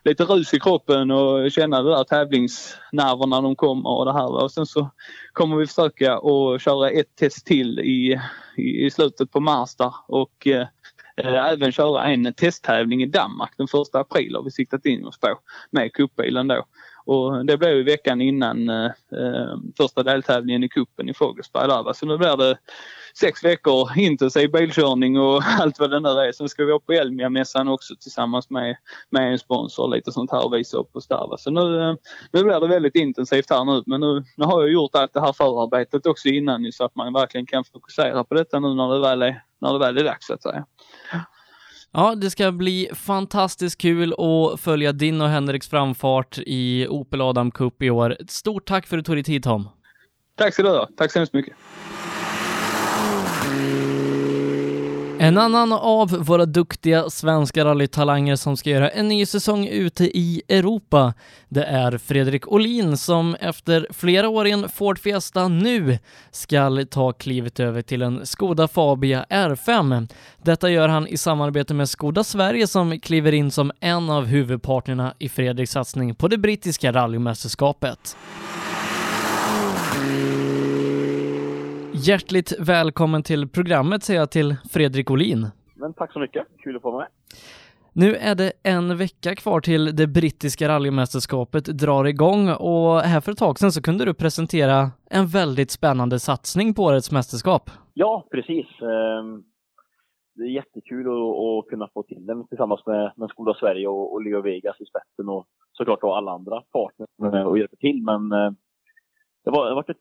lite 0.05 0.25
rus 0.25 0.55
i 0.55 0.61
kroppen 0.61 1.11
och 1.11 1.53
känna 1.53 1.83
det 1.83 1.91
där 1.91 2.05
tävlingsnerverna 2.05 3.37
när 3.37 3.43
de 3.43 3.57
kommer 3.57 3.91
och 3.91 4.05
det 4.05 4.13
här. 4.13 4.43
Och 4.43 4.53
sen 4.53 4.67
så 4.67 4.91
kommer 5.33 5.57
vi 5.57 5.67
försöka 5.67 6.15
att 6.15 6.63
köra 6.63 6.91
ett 6.91 7.17
test 7.17 7.47
till 7.47 7.79
i, 7.81 8.21
i, 8.57 8.87
i 8.87 8.91
slutet 8.91 9.31
på 9.31 9.41
mars 9.41 9.77
där 9.77 9.95
och 10.09 10.47
uh, 10.47 10.55
Eh, 10.57 10.67
Eh, 11.17 11.53
även 11.53 11.73
köra 11.73 12.05
en 12.05 12.35
testtävling 12.35 13.03
i 13.03 13.07
Danmark 13.07 13.55
den 13.57 13.69
första 13.69 14.01
april 14.01 14.35
har 14.37 14.43
vi 14.43 14.51
siktat 14.51 14.87
in 14.87 15.07
oss 15.07 15.21
på 15.21 15.39
med 15.71 15.93
cupbilen 15.93 16.49
då. 16.49 16.65
Och 17.07 17.47
det 17.47 17.59
blev 17.59 17.77
ju 17.77 17.83
veckan 17.83 18.21
innan 18.21 18.69
eh, 18.69 18.85
eh 18.85 19.57
första 19.77 20.03
deltävlingen 20.03 20.65
i 20.65 20.69
kuppen 20.69 21.09
i 21.09 21.15
Fogelsberg. 21.15 21.69
där. 21.69 21.93
Så 21.93 22.07
nu 22.07 22.19
blir 22.19 22.37
det 22.37 22.59
sex 23.21 23.45
veckor 23.45 23.99
intensiv 23.99 24.53
bilkörning 24.53 25.19
och 25.19 25.43
allt 25.61 25.79
vad 25.79 25.91
det 25.91 26.01
nu 26.01 26.09
är. 26.09 26.33
Sen 26.33 26.49
ska 26.49 26.65
vi 26.65 26.73
upp 26.73 26.87
på 26.87 26.93
Elmia-mässan 26.93 27.69
också 27.69 27.95
tillsammans 28.01 28.51
med, 28.51 28.77
med 29.11 29.33
en 29.33 29.39
sponsor 29.39 29.83
och 29.83 29.91
lite 29.91 30.13
sånt 30.13 30.31
här 30.31 30.47
och 30.47 30.55
visa 30.55 30.77
upp 30.77 30.97
oss 30.97 31.09
där. 31.09 31.37
Så 31.37 31.51
nu, 31.51 31.83
eh, 31.83 31.95
nu 32.33 32.43
blir 32.45 32.61
det 32.61 32.69
väldigt 32.69 32.97
intensivt 32.97 33.51
här 33.51 33.65
nu. 33.65 33.83
Men 33.87 34.01
nu, 34.01 34.25
nu 34.37 34.45
har 34.45 34.61
jag 34.63 34.73
gjort 34.73 34.95
allt 34.95 35.13
det 35.13 35.21
här 35.21 35.33
förarbetet 35.33 36.07
också 36.07 36.29
innan 36.29 36.73
så 36.73 36.85
att 36.85 36.95
man 36.95 37.13
verkligen 37.13 37.47
kan 37.47 37.65
fokusera 37.65 38.25
på 38.25 38.35
detta 38.35 38.61
nu 38.61 38.75
när 38.75 38.95
det 38.95 39.01
väl 39.01 39.23
är, 39.23 39.43
när 39.61 39.73
det 39.73 39.79
väl 39.79 39.99
är 39.99 40.05
dags 40.05 40.27
så 40.27 40.35
att 40.35 40.43
säga. 40.43 40.67
Ja, 41.97 42.15
det 42.15 42.31
ska 42.31 42.53
bli 42.53 42.89
fantastiskt 42.95 43.81
kul 43.81 44.15
att 44.19 44.61
följa 44.61 44.93
din 44.93 45.21
och 45.21 45.29
Henriks 45.29 45.69
framfart 45.69 46.39
i 46.39 46.87
Opel 46.89 47.21
Adam 47.21 47.51
Cup 47.51 47.83
i 47.83 47.91
år. 47.91 48.17
Stort 48.29 48.69
tack 48.69 48.87
för 48.87 48.99
att 48.99 49.05
du 49.05 49.07
tog 49.07 49.17
dig 49.17 49.25
tid 49.25 49.43
Tom. 49.43 49.69
Tack 50.37 50.55
ska 50.55 50.63
du 50.63 50.69
ha. 50.69 50.89
Tack 50.97 51.13
så 51.13 51.19
hemskt 51.19 51.33
mycket. 51.33 51.55
En 55.25 55.39
annan 55.39 55.73
av 55.73 56.09
våra 56.11 56.47
duktiga 56.47 57.11
svenska 57.11 57.65
rallytalanger 57.65 58.37
som 58.37 58.57
ska 58.57 58.71
göra 58.71 58.89
en 58.91 59.09
ny 59.09 59.27
säsong 59.27 59.67
ute 59.67 60.05
i 60.05 60.43
Europa, 60.49 61.15
det 61.49 61.65
är 61.65 61.99
Fredrik 61.99 62.53
Olin 62.53 62.97
som 62.97 63.35
efter 63.35 63.87
flera 63.91 64.29
år 64.29 64.47
i 64.47 64.51
en 64.51 64.69
Ford 64.69 64.99
Fiesta 64.99 65.49
nu 65.49 65.99
ska 66.31 66.85
ta 66.91 67.13
klivet 67.13 67.61
över 67.61 67.83
till 67.83 68.03
en 68.03 68.27
Skoda 68.27 68.69
Fabia 68.69 69.27
R5. 69.31 70.09
Detta 70.43 70.71
gör 70.71 70.89
han 70.89 71.07
i 71.07 71.17
samarbete 71.17 71.75
med 71.75 71.89
Skoda 71.89 72.25
Sverige 72.25 72.67
som 72.67 73.01
kliver 73.01 73.33
in 73.33 73.51
som 73.51 73.73
en 73.81 74.11
av 74.11 74.25
huvudpartnerna 74.27 75.15
i 75.19 75.29
Fredriks 75.29 75.73
satsning 75.73 76.15
på 76.15 76.29
det 76.29 76.39
brittiska 76.39 76.93
rallymästerskapet. 76.93 78.17
Hjärtligt 81.97 82.53
välkommen 82.61 83.23
till 83.23 83.49
programmet 83.49 84.03
säger 84.03 84.21
jag 84.21 84.31
till 84.31 84.57
Fredrik 84.71 85.11
Olin. 85.11 85.47
Men 85.75 85.95
tack 85.95 86.13
så 86.13 86.19
mycket, 86.19 86.47
kul 86.59 86.77
att 86.77 86.83
få 86.83 86.91
vara 86.91 87.01
med. 87.01 87.09
Nu 87.93 88.15
är 88.15 88.35
det 88.35 88.53
en 88.63 88.97
vecka 88.97 89.35
kvar 89.35 89.61
till 89.61 89.97
det 89.97 90.07
brittiska 90.07 90.69
rallymästerskapet 90.69 91.65
drar 91.65 92.05
igång 92.05 92.49
och 92.49 93.01
här 93.01 93.21
för 93.21 93.33
ett 93.33 93.39
tag 93.39 93.59
sedan 93.59 93.73
så 93.73 93.83
kunde 93.83 94.05
du 94.05 94.15
presentera 94.15 94.91
en 95.11 95.27
väldigt 95.27 95.71
spännande 95.71 96.19
satsning 96.19 96.75
på 96.75 96.83
årets 96.83 97.13
mästerskap. 97.13 97.71
Ja, 97.93 98.27
precis. 98.31 98.67
Ehm, 98.67 99.43
det 100.35 100.43
är 100.43 100.51
jättekul 100.51 101.07
att 101.07 101.67
kunna 101.71 101.89
få 101.95 102.03
till 102.03 102.27
den 102.27 102.47
tillsammans 102.49 102.81
med, 102.87 103.31
Skola 103.31 103.55
Sverige 103.55 103.89
och, 103.89 104.23
Leo 104.23 104.41
Vegas 104.41 104.81
i 104.81 104.85
spetsen 104.85 105.29
och 105.29 105.47
såklart 105.73 106.01
då 106.01 106.15
alla 106.15 106.33
andra 106.33 106.63
partners 106.73 107.47
och 107.47 107.59
hjälper 107.59 107.77
till. 107.77 108.03
Men 108.03 108.33
eh, 108.33 108.51
det 109.45 109.51
har 109.51 109.75
varit 109.75 109.91
ett 109.91 109.97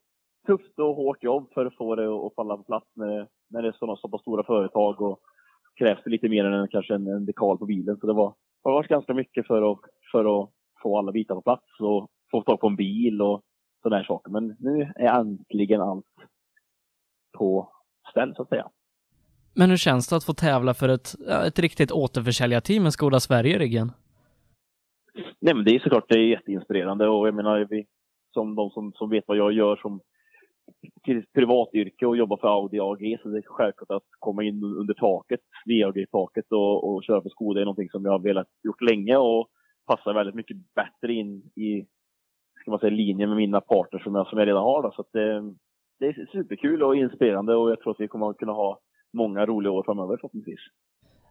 tufft 0.47 0.79
och 0.79 0.95
hårt 0.95 1.23
jobb 1.23 1.53
för 1.53 1.65
att 1.65 1.75
få 1.75 1.95
det 1.95 2.07
att 2.07 2.35
falla 2.35 2.57
på 2.57 2.63
plats 2.63 2.87
när, 2.95 3.27
när 3.49 3.61
det 3.61 3.67
är 3.67 3.71
sådana 3.79 3.97
så 3.97 4.09
pass 4.09 4.21
stora 4.21 4.43
företag 4.43 5.01
och 5.01 5.19
krävs 5.79 5.99
det 6.03 6.09
lite 6.09 6.29
mer 6.29 6.45
än 6.45 6.67
kanske 6.67 6.95
en, 6.95 7.07
en 7.07 7.25
dekal 7.25 7.57
på 7.57 7.65
bilen. 7.65 7.97
Så 7.97 8.07
det 8.07 8.13
var, 8.13 8.29
det 8.63 8.69
varit 8.69 8.89
ganska 8.89 9.13
mycket 9.13 9.47
för 9.47 9.71
att, 9.71 9.79
för 10.11 10.41
att 10.41 10.49
få 10.83 10.97
alla 10.97 11.11
bitar 11.11 11.35
på 11.35 11.41
plats 11.41 11.79
och 11.79 12.09
få 12.31 12.41
tag 12.41 12.59
på 12.59 12.67
en 12.67 12.75
bil 12.75 13.21
och 13.21 13.41
sådana 13.83 14.03
saker. 14.03 14.31
Men 14.31 14.55
nu 14.59 14.93
är 14.95 15.19
äntligen 15.19 15.81
allt 15.81 16.05
på 17.37 17.73
ställ 18.11 18.35
så 18.35 18.41
att 18.41 18.49
säga. 18.49 18.69
Men 19.55 19.69
hur 19.69 19.77
känns 19.77 20.09
det 20.09 20.15
att 20.15 20.23
få 20.23 20.33
tävla 20.33 20.73
för 20.73 20.89
ett, 20.89 21.15
ett 21.47 21.59
riktigt 21.59 21.91
återförsäljarteam 21.91 22.83
med 22.83 22.93
Skoda 22.93 23.19
Sverige 23.19 23.55
i 23.55 23.59
ryggen? 23.59 23.91
Nej 25.39 25.53
men 25.53 25.65
det 25.65 25.75
är 25.75 25.79
såklart 25.79 26.05
det 26.09 26.15
är 26.15 26.27
jätteinspirerande 26.27 27.07
och 27.07 27.27
jag 27.27 27.35
menar 27.35 27.67
vi, 27.69 27.85
som 28.33 28.55
de 28.55 28.69
som, 28.69 28.93
som 28.95 29.09
vet 29.09 29.23
vad 29.27 29.37
jag 29.37 29.53
gör 29.53 29.75
som 29.75 29.99
till 31.03 31.17
ett 31.17 31.33
privatyrke 31.33 32.05
och 32.05 32.17
jobba 32.17 32.37
för 32.37 32.47
Audi 32.47 32.79
AG 32.79 33.17
så 33.21 33.29
det 33.29 33.37
är 33.37 33.43
självklart 33.45 33.91
att 33.91 34.07
komma 34.19 34.43
in 34.43 34.63
under 34.63 34.93
taket, 34.93 35.39
VAG-taket 35.65 36.51
och, 36.51 36.93
och 36.93 37.03
köra 37.03 37.21
för 37.21 37.29
Skoda 37.29 37.61
är 37.61 37.65
någonting 37.65 37.89
som 37.89 38.05
jag 38.05 38.11
har 38.11 38.19
velat 38.19 38.47
gjort 38.63 38.81
länge 38.81 39.17
och 39.17 39.47
passar 39.85 40.13
väldigt 40.13 40.35
mycket 40.35 40.57
bättre 40.75 41.13
in 41.13 41.51
i 41.55 41.85
ska 42.61 42.71
man 42.71 42.79
säga, 42.79 42.89
linje 42.89 43.27
med 43.27 43.37
mina 43.37 43.61
partners 43.61 44.03
som 44.03 44.15
jag, 44.15 44.27
som 44.27 44.39
jag 44.39 44.47
redan 44.47 44.63
har. 44.63 44.83
Då. 44.83 44.91
Så 44.95 45.05
det, 45.13 45.35
eh, 45.35 45.43
det 45.99 46.05
är 46.05 46.27
superkul 46.31 46.83
och 46.83 46.95
inspirerande 46.95 47.55
och 47.55 47.71
jag 47.71 47.81
tror 47.81 47.91
att 47.91 47.99
vi 47.99 48.07
kommer 48.07 48.29
att 48.29 48.37
kunna 48.37 48.51
ha 48.51 48.79
många 49.13 49.45
roliga 49.45 49.71
år 49.71 49.83
framöver 49.83 50.17
förhoppningsvis. 50.17 50.59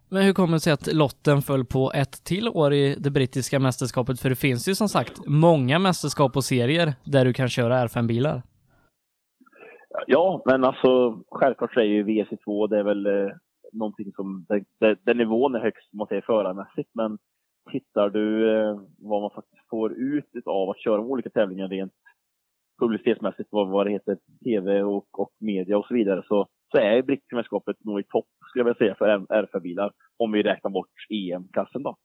Men 0.08 0.22
hur 0.22 0.32
kommer 0.32 0.52
det 0.52 0.60
sig 0.60 0.72
att 0.72 0.94
lotten 0.94 1.42
föll 1.42 1.64
på 1.64 1.92
ett 1.94 2.24
till 2.24 2.48
år 2.48 2.72
i 2.72 2.96
det 2.98 3.10
brittiska 3.10 3.58
mästerskapet? 3.58 4.20
För 4.20 4.28
det 4.28 4.36
finns 4.36 4.68
ju 4.68 4.74
som 4.74 4.88
sagt 4.88 5.26
många 5.26 5.78
mästerskap 5.78 6.36
och 6.36 6.44
serier 6.44 6.94
där 7.04 7.24
du 7.24 7.32
kan 7.32 7.48
köra 7.48 7.86
R5-bilar. 7.86 8.42
Ja, 10.06 10.42
men 10.44 10.64
alltså 10.64 11.22
självklart 11.30 11.74
så 11.74 11.80
är 11.80 11.84
ju 11.84 12.04
VC2 12.04 12.68
det 12.68 12.78
är 12.78 12.82
väl 12.82 13.06
eh, 13.06 13.32
någonting 13.72 14.12
som, 14.12 14.46
den 15.04 15.16
nivån 15.16 15.54
är 15.54 15.60
högst 15.60 15.92
man 15.92 16.06
säger 16.06 16.22
förarmässigt, 16.22 16.90
men 16.94 17.18
tittar 17.70 18.10
du 18.10 18.56
eh, 18.58 18.80
vad 18.98 19.22
man 19.22 19.30
faktiskt 19.30 19.68
får 19.70 19.92
ut 19.92 20.46
av 20.46 20.70
att 20.70 20.80
köra 20.80 21.00
olika 21.00 21.30
tävlingar 21.30 21.68
rent 21.68 21.92
publicitetsmässigt, 22.80 23.48
vad, 23.52 23.68
vad 23.68 23.86
det 23.86 23.90
heter, 23.90 24.18
tv 24.44 24.82
och, 24.82 25.20
och 25.20 25.30
media 25.40 25.78
och 25.78 25.86
så 25.86 25.94
vidare, 25.94 26.22
så, 26.28 26.46
så 26.72 26.78
är 26.78 27.02
Brittiska 27.02 27.60
nog 27.84 28.00
i 28.00 28.04
topp, 28.04 28.26
skulle 28.48 28.60
jag 28.60 28.64
vilja 28.64 28.78
säga, 28.78 28.94
för 28.94 29.26
RFR-bilar. 29.34 29.92
om 30.16 30.32
vi 30.32 30.42
räknar 30.42 30.70
bort 30.70 31.06
EM-klassen 31.10 31.82
då. 31.82 31.96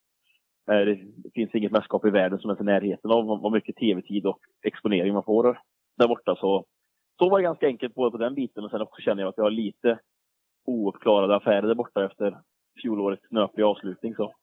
Eh, 0.72 0.86
det 1.16 1.32
finns 1.34 1.56
inget 1.56 1.72
mästerskap 1.72 2.06
i 2.06 2.10
världen 2.10 2.40
som 2.40 2.50
är 2.50 2.62
i 2.62 2.66
närheten 2.66 3.12
av 3.12 3.26
vad 3.26 3.52
mycket 3.52 3.76
tv-tid 3.76 4.26
och 4.26 4.40
exponering 4.64 5.14
man 5.14 5.24
får 5.24 5.60
där 5.98 6.08
borta. 6.08 6.36
Så 6.36 6.66
så 7.18 7.30
var 7.30 7.40
det 7.40 7.44
ganska 7.44 7.68
enkelt 7.68 7.96
både 7.96 8.12
på 8.12 8.18
den 8.18 8.36
biten 8.36 8.64
och 8.64 8.72
sen 8.72 8.82
också 8.82 9.02
känner 9.02 9.22
jag 9.24 9.30
att 9.30 9.38
jag 9.38 9.44
har 9.44 9.52
lite 9.52 10.00
ouppklarade 10.66 11.36
affärer 11.36 11.68
där 11.68 11.76
borta 11.76 12.06
efter 12.06 12.38
fjolårets 12.82 13.28
snöpliga 13.30 13.68
avslutning. 13.68 14.16
Så 14.16 14.34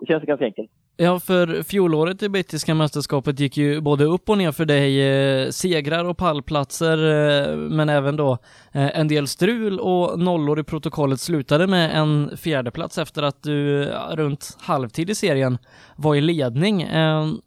det 0.00 0.06
känns 0.06 0.24
ganska 0.24 0.44
enkelt. 0.44 0.70
Ja, 1.00 1.20
för 1.20 1.62
fjolåret 1.62 2.22
i 2.22 2.28
brittiska 2.28 2.74
mästerskapet 2.74 3.40
gick 3.40 3.56
ju 3.56 3.80
både 3.80 4.04
upp 4.04 4.28
och 4.28 4.38
ner 4.38 4.52
för 4.52 4.64
dig. 4.64 5.02
Eh, 5.02 5.50
segrar 5.50 6.04
och 6.04 6.16
pallplatser, 6.16 6.98
eh, 6.98 7.56
men 7.56 7.88
även 7.88 8.16
då 8.16 8.32
eh, 8.72 8.98
en 8.98 9.08
del 9.08 9.26
strul 9.28 9.80
och 9.80 10.18
nollor 10.20 10.60
i 10.60 10.64
protokollet 10.64 11.20
slutade 11.20 11.66
med 11.66 11.98
en 11.98 12.36
fjärdeplats 12.36 12.98
efter 12.98 13.22
att 13.22 13.42
du 13.42 13.84
runt 14.12 14.56
halvtid 14.60 15.10
i 15.10 15.14
serien 15.14 15.58
var 15.96 16.14
i 16.14 16.20
ledning. 16.20 16.86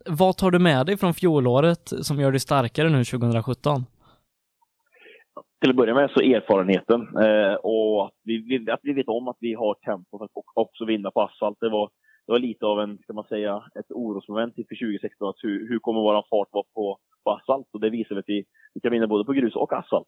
Vad 0.05 0.37
tar 0.37 0.51
du 0.51 0.59
med 0.59 0.85
dig 0.85 0.97
från 0.97 1.13
fjolåret 1.13 1.93
som 2.01 2.19
gör 2.19 2.31
dig 2.31 2.39
starkare 2.39 2.89
nu 2.89 3.03
2017? 3.03 3.85
Till 5.61 5.69
att 5.69 5.75
börja 5.75 5.93
med 5.93 6.11
så 6.11 6.21
erfarenheten 6.21 7.01
eh, 7.01 7.53
och 7.53 8.05
att 8.05 8.13
vi, 8.23 8.65
att 8.71 8.79
vi 8.83 8.93
vet 8.93 9.07
om 9.07 9.27
att 9.27 9.37
vi 9.39 9.53
har 9.53 9.73
tempo 9.73 10.17
för 10.17 10.25
att 10.25 10.31
också 10.53 10.85
vinna 10.85 11.11
på 11.11 11.21
asfalt. 11.21 11.57
Det 11.59 11.69
var 11.69 11.89
det 12.25 12.31
var 12.31 12.39
lite 12.39 12.65
av 12.65 12.79
en, 12.79 12.97
ska 12.97 13.13
man 13.13 13.23
säga, 13.23 13.63
ett 13.79 13.91
orosmoment 13.91 14.57
inför 14.57 14.75
2016. 14.75 15.29
Att 15.29 15.43
hur, 15.43 15.69
hur 15.69 15.79
kommer 15.79 16.01
vår 16.01 16.25
fart 16.29 16.47
vara 16.51 16.63
på, 16.73 16.97
på 17.23 17.31
asfalt? 17.31 17.67
Och 17.73 17.79
det 17.79 17.89
visar 17.89 18.15
att 18.15 18.25
vi, 18.27 18.45
vi 18.73 18.81
kan 18.81 18.91
vinna 18.91 19.07
både 19.07 19.25
på 19.25 19.33
grus 19.33 19.55
och 19.55 19.73
asfalt. 19.73 20.07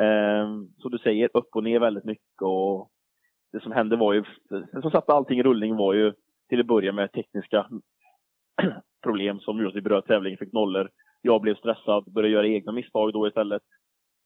Eh, 0.00 0.48
som 0.78 0.90
du 0.90 0.98
säger, 0.98 1.30
upp 1.34 1.48
och 1.56 1.64
ner 1.64 1.80
väldigt 1.80 2.04
mycket. 2.04 2.42
Och 2.42 2.88
det 3.52 3.60
som 3.60 3.72
hände 3.72 3.96
var 3.96 4.12
ju, 4.12 4.24
det 4.72 4.82
som 4.82 4.90
satte 4.90 5.12
allting 5.12 5.38
i 5.38 5.42
rullning 5.42 5.76
var 5.76 5.94
ju 5.94 6.12
till 6.48 6.60
att 6.60 6.66
börja 6.66 6.92
med 6.92 7.12
tekniska 7.12 7.66
problem 9.02 9.40
som 9.40 9.58
gjorde 9.58 9.68
att 9.68 9.76
vi 9.76 9.82
bröt 9.82 10.06
tävlingen, 10.06 10.38
fick 10.38 10.52
nollor. 10.52 10.90
Jag 11.22 11.40
blev 11.40 11.54
stressad, 11.54 12.12
började 12.12 12.34
göra 12.34 12.46
egna 12.46 12.72
misstag 12.72 13.12
då 13.12 13.28
istället. 13.28 13.62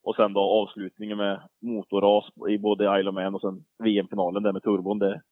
Och 0.08 0.16
sen 0.16 0.32
då 0.32 0.40
avslutningen 0.40 1.18
med 1.18 1.40
motorras 1.62 2.24
i 2.48 2.58
både 2.58 3.00
Isle 3.00 3.10
of 3.10 3.14
Man 3.14 3.34
och 3.34 3.40
sen 3.40 3.64
VM-finalen 3.84 4.42
där 4.42 4.52
med 4.52 4.62
turbon. 4.62 4.98
Det, 4.98 5.22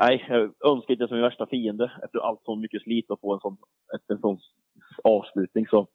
nej, 0.00 0.24
jag 0.28 0.72
önskar 0.72 0.94
inte 0.94 1.08
som 1.08 1.16
min 1.16 1.24
värsta 1.24 1.46
fiende 1.46 1.92
efter 2.04 2.18
allt 2.18 2.40
så 2.42 2.56
mycket 2.56 2.82
slit 2.82 3.10
att 3.10 3.20
få 3.20 3.34
en 3.34 3.40
sån, 3.40 3.56
en 4.08 4.18
sån 4.18 4.38
avslutning. 5.04 5.66
Så 5.66 5.86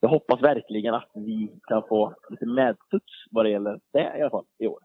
jag 0.00 0.08
hoppas 0.08 0.42
verkligen 0.42 0.94
att 0.94 1.10
vi 1.14 1.60
kan 1.68 1.82
få 1.88 2.14
lite 2.30 2.46
medstuds 2.46 3.12
vad 3.30 3.44
det 3.44 3.50
gäller 3.50 3.80
det 3.92 4.18
i 4.18 4.20
alla 4.20 4.30
fall 4.30 4.46
i 4.58 4.66
år. 4.66 4.80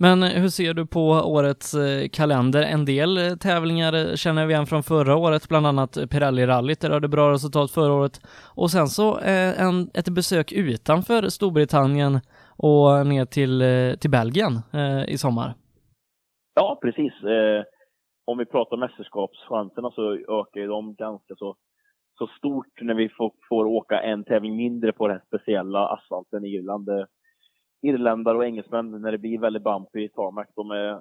Men 0.00 0.22
hur 0.22 0.48
ser 0.48 0.74
du 0.74 0.86
på 0.86 1.00
årets 1.10 1.74
eh, 1.74 2.08
kalender? 2.08 2.62
En 2.62 2.84
del 2.84 3.16
eh, 3.18 3.36
tävlingar 3.36 3.92
eh, 3.92 4.14
känner 4.14 4.46
vi 4.46 4.52
igen 4.52 4.66
från 4.66 4.82
förra 4.82 5.16
året, 5.16 5.48
bland 5.48 5.66
annat 5.66 5.98
Pirelli-rallyt, 6.10 6.80
där 6.80 6.88
du 6.88 6.94
hade 6.94 7.08
bra 7.08 7.32
resultat 7.32 7.70
förra 7.70 7.92
året. 7.92 8.20
Och 8.56 8.70
sen 8.70 8.86
så 8.86 9.18
en, 9.58 9.90
ett 9.94 10.08
besök 10.08 10.52
utanför 10.52 11.28
Storbritannien 11.28 12.20
och 12.56 13.06
ner 13.06 13.24
till, 13.24 13.62
till 14.00 14.10
Belgien 14.10 14.52
i 15.08 15.18
sommar. 15.18 15.54
Ja, 16.54 16.78
precis 16.82 17.12
om 18.24 18.38
vi 18.38 18.46
pratar 18.46 18.76
mästerskapschanserna 18.76 19.90
så 19.90 20.12
ökar 20.12 20.60
ju 20.60 20.66
de 20.66 20.94
ganska 20.94 21.34
så, 21.34 21.56
så 22.18 22.26
stort 22.26 22.80
när 22.80 22.94
vi 22.94 23.08
får, 23.08 23.32
får 23.48 23.64
åka 23.64 24.00
en 24.00 24.24
tävling 24.24 24.56
mindre 24.56 24.92
på 24.92 25.08
den 25.08 25.20
speciella 25.26 25.88
asfalten 25.88 26.44
i 26.44 26.48
Irland. 26.48 26.88
Irländare 27.82 28.36
och 28.36 28.44
engelsmän, 28.44 28.90
när 28.90 29.12
det 29.12 29.18
blir 29.18 29.38
väldigt 29.38 29.62
bumpy 29.62 30.04
i 30.04 30.08
tarmac, 30.08 30.46
de 30.54 30.70
är 30.70 31.00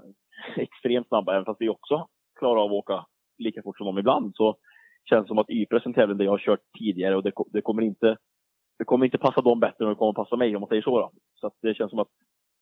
extremt 0.55 1.07
snabba, 1.07 1.33
även 1.33 1.45
fast 1.45 1.61
vi 1.61 1.69
också 1.69 2.07
klarar 2.39 2.61
av 2.61 2.65
att 2.65 2.71
åka 2.71 3.05
lika 3.37 3.61
fort 3.63 3.77
som 3.77 3.85
de 3.85 3.97
ibland. 3.97 4.35
Så 4.35 4.55
känns 5.09 5.23
det 5.23 5.27
som 5.27 5.37
att 5.37 5.49
Ypres 5.49 5.83
är 5.83 5.87
en 5.87 5.93
tävling 5.93 6.17
där 6.17 6.25
jag 6.25 6.31
har 6.31 6.39
kört 6.39 6.59
tidigare 6.79 7.15
och 7.15 7.23
det, 7.23 7.31
det, 7.53 7.61
kommer 7.61 7.81
inte 7.81 8.17
det 8.77 8.85
kommer 8.85 9.05
inte 9.05 9.17
passa 9.17 9.41
dem 9.41 9.59
bättre 9.59 9.85
än 9.85 9.89
det 9.89 9.95
kommer 9.95 10.13
passa 10.13 10.35
mig 10.35 10.55
om 10.55 10.59
man 10.59 10.69
säger 10.69 10.81
så. 10.81 10.99
Då. 10.99 11.11
Så 11.35 11.51
det 11.61 11.73
känns 11.73 11.89
som 11.89 11.99
att 11.99 12.11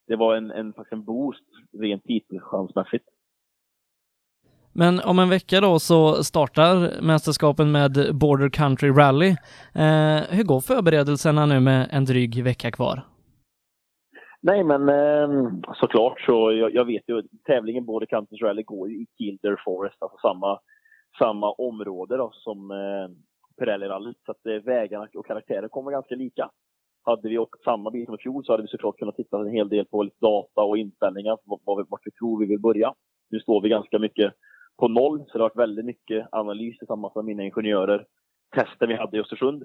det 0.07 0.15
var 0.15 0.35
en, 0.35 0.51
en, 0.51 0.73
faktiskt 0.73 0.93
en 0.93 1.05
boost 1.05 1.45
rent 1.81 2.03
titelchansmässigt. 2.03 3.05
Men 4.73 4.99
om 4.99 5.19
en 5.19 5.29
vecka 5.29 5.61
då 5.61 5.79
så 5.79 6.23
startar 6.23 7.01
mästerskapen 7.01 7.71
med 7.71 7.91
Border 8.15 8.49
Country 8.49 8.89
Rally. 8.89 9.29
Eh, 9.73 10.21
hur 10.29 10.43
går 10.43 10.61
förberedelserna 10.61 11.45
nu 11.45 11.59
med 11.59 11.87
en 11.91 12.05
dryg 12.05 12.43
vecka 12.43 12.71
kvar? 12.71 13.03
Nej, 14.47 14.63
men 14.63 14.89
eh, 14.89 15.51
såklart 15.73 16.21
så 16.21 16.51
jag, 16.51 16.73
jag, 16.73 16.85
vet 16.85 17.03
ju 17.07 17.23
tävlingen 17.45 17.85
både 17.85 18.05
Country 18.05 18.37
Rally 18.37 18.63
går 18.63 18.89
ju 18.89 18.95
i 18.95 19.07
Kildare 19.17 19.57
Forest, 19.65 19.97
alltså 19.99 20.17
samma, 20.17 20.59
samma 21.19 21.51
område 21.51 22.17
då 22.17 22.31
som 22.33 22.71
eh, 22.71 23.07
Pirelli-rallyt. 23.59 24.17
Så 24.25 24.31
att 24.31 24.45
eh, 24.45 24.53
vägarna 24.53 25.07
och 25.13 25.25
karaktären 25.25 25.69
kommer 25.69 25.91
ganska 25.91 26.15
lika. 26.15 26.49
Hade 27.03 27.29
vi 27.29 27.37
åkt 27.37 27.63
samma 27.63 27.91
bil 27.91 28.05
som 28.05 28.15
i 28.15 28.17
fjol 28.17 28.45
så 28.45 28.53
hade 28.53 28.63
vi 28.63 28.67
såklart 28.67 28.97
kunnat 28.97 29.15
titta 29.15 29.39
en 29.39 29.51
hel 29.51 29.69
del 29.69 29.85
på 29.85 30.03
lite 30.03 30.17
data 30.21 30.61
och 30.61 30.77
inställningar, 30.77 31.37
vart 31.89 32.05
vi 32.05 32.11
tror 32.11 32.39
vi 32.39 32.45
vill 32.45 32.61
börja. 32.61 32.93
Nu 33.29 33.39
står 33.39 33.61
vi 33.61 33.69
ganska 33.69 33.99
mycket 33.99 34.33
på 34.77 34.87
noll. 34.87 35.25
Så 35.27 35.37
det 35.37 35.43
har 35.43 35.49
varit 35.49 35.69
väldigt 35.69 35.85
mycket 35.85 36.27
analys 36.31 36.77
tillsammans 36.77 37.15
med 37.15 37.25
mina 37.25 37.43
ingenjörer. 37.43 38.05
Testen 38.55 38.89
vi 38.89 38.95
hade 38.95 39.17
i 39.17 39.19
Östersund. 39.19 39.63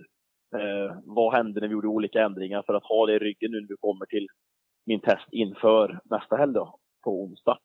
Eh, 0.57 0.97
vad 1.05 1.35
hände 1.35 1.61
när 1.61 1.69
vi 1.69 1.73
gjorde 1.73 1.89
olika 1.89 2.23
ändringar 2.23 2.63
för 2.67 2.75
att 2.75 2.85
ha 2.85 3.07
det 3.07 3.15
i 3.15 3.19
ryggen 3.19 3.51
nu 3.51 3.61
när 3.61 3.69
vi 3.69 3.77
kommer 3.81 4.07
till 4.07 4.27
min 4.87 5.01
test 5.01 5.29
inför 5.31 6.01
nästa 6.05 6.37
helg 6.37 6.53
då, 6.53 6.79
på 7.05 7.23
onsdag. 7.23 7.59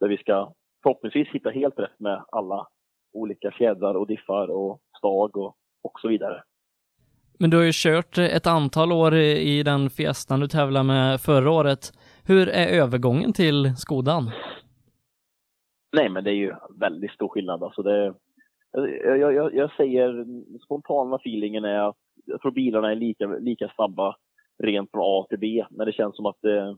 Där 0.00 0.08
vi 0.08 0.16
ska 0.16 0.52
förhoppningsvis 0.82 1.28
hitta 1.28 1.50
helt 1.50 1.78
rätt 1.78 2.00
med 2.00 2.24
alla 2.32 2.66
olika 3.12 3.50
fjädrar 3.50 3.94
och 3.94 4.06
diffar 4.06 4.50
och 4.50 4.80
stag 4.98 5.36
och, 5.36 5.56
och 5.82 6.00
så 6.00 6.08
vidare. 6.08 6.42
Men 7.38 7.50
du 7.50 7.56
har 7.56 7.64
ju 7.64 7.72
kört 7.74 8.18
ett 8.18 8.46
antal 8.46 8.92
år 8.92 9.14
i 9.16 9.62
den 9.62 9.90
Fiestan 9.90 10.40
du 10.40 10.48
tävlade 10.48 10.86
med 10.86 11.20
förra 11.20 11.50
året. 11.50 11.92
Hur 12.24 12.48
är 12.48 12.82
övergången 12.82 13.32
till 13.32 13.76
Skodan? 13.76 14.30
Nej, 15.92 16.08
men 16.08 16.24
det 16.24 16.30
är 16.30 16.34
ju 16.34 16.54
väldigt 16.80 17.10
stor 17.10 17.28
skillnad. 17.28 17.62
Alltså 17.62 17.82
det, 17.82 18.14
jag, 19.04 19.34
jag, 19.34 19.54
jag 19.54 19.70
säger, 19.76 20.26
spontana 20.64 21.16
feelingen 21.16 21.64
är 21.64 21.88
att 21.88 21.96
jag 22.24 22.40
tror 22.40 22.52
bilarna 22.52 22.90
är 22.90 22.96
lika, 22.96 23.26
lika 23.26 23.72
snabba 23.74 24.16
rent 24.58 24.90
från 24.90 25.02
A 25.04 25.26
till 25.28 25.38
B. 25.38 25.64
Men 25.70 25.86
det 25.86 25.92
känns 25.92 26.16
som 26.16 26.26
att 26.26 26.38
det, 26.42 26.76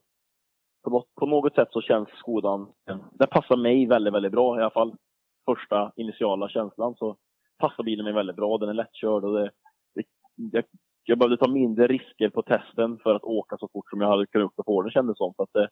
på, 0.85 0.91
något, 0.91 1.15
på 1.15 1.27
något 1.27 1.55
sätt 1.55 1.69
så 1.71 1.81
känns 1.81 2.09
Skodan, 2.09 2.73
den 3.13 3.29
passar 3.29 3.57
mig 3.57 3.87
väldigt, 3.87 4.15
väldigt 4.15 4.33
bra 4.33 4.59
i 4.59 4.61
alla 4.61 4.71
fall. 4.71 4.95
Första 5.47 5.93
initiala 5.97 6.49
känslan 6.49 6.95
så 6.95 7.17
passar 7.59 7.83
bilen 7.83 8.05
mig 8.05 8.15
väldigt 8.15 8.37
bra. 8.37 8.59
Den 8.59 8.69
är 8.69 8.75
lättkörd 8.75 9.25
och 9.25 9.33
det, 9.33 9.51
det 9.95 10.05
jag, 10.35 10.65
jag 11.05 11.19
behövde 11.19 11.37
ta 11.37 11.49
mindre 11.49 11.87
risker 11.87 12.29
på 12.29 12.43
testen 12.43 12.99
för 12.99 13.15
att 13.15 13.25
åka 13.25 13.57
så 13.59 13.69
fort 13.73 13.91
som 13.91 14.01
jag 14.01 14.09
hade 14.09 14.27
kunnat 14.27 14.53
få 14.67 14.83
den 14.83 14.91
kändes 14.91 15.19
som. 15.19 15.35
Så 15.37 15.43
att 15.43 15.53
det, 15.53 15.69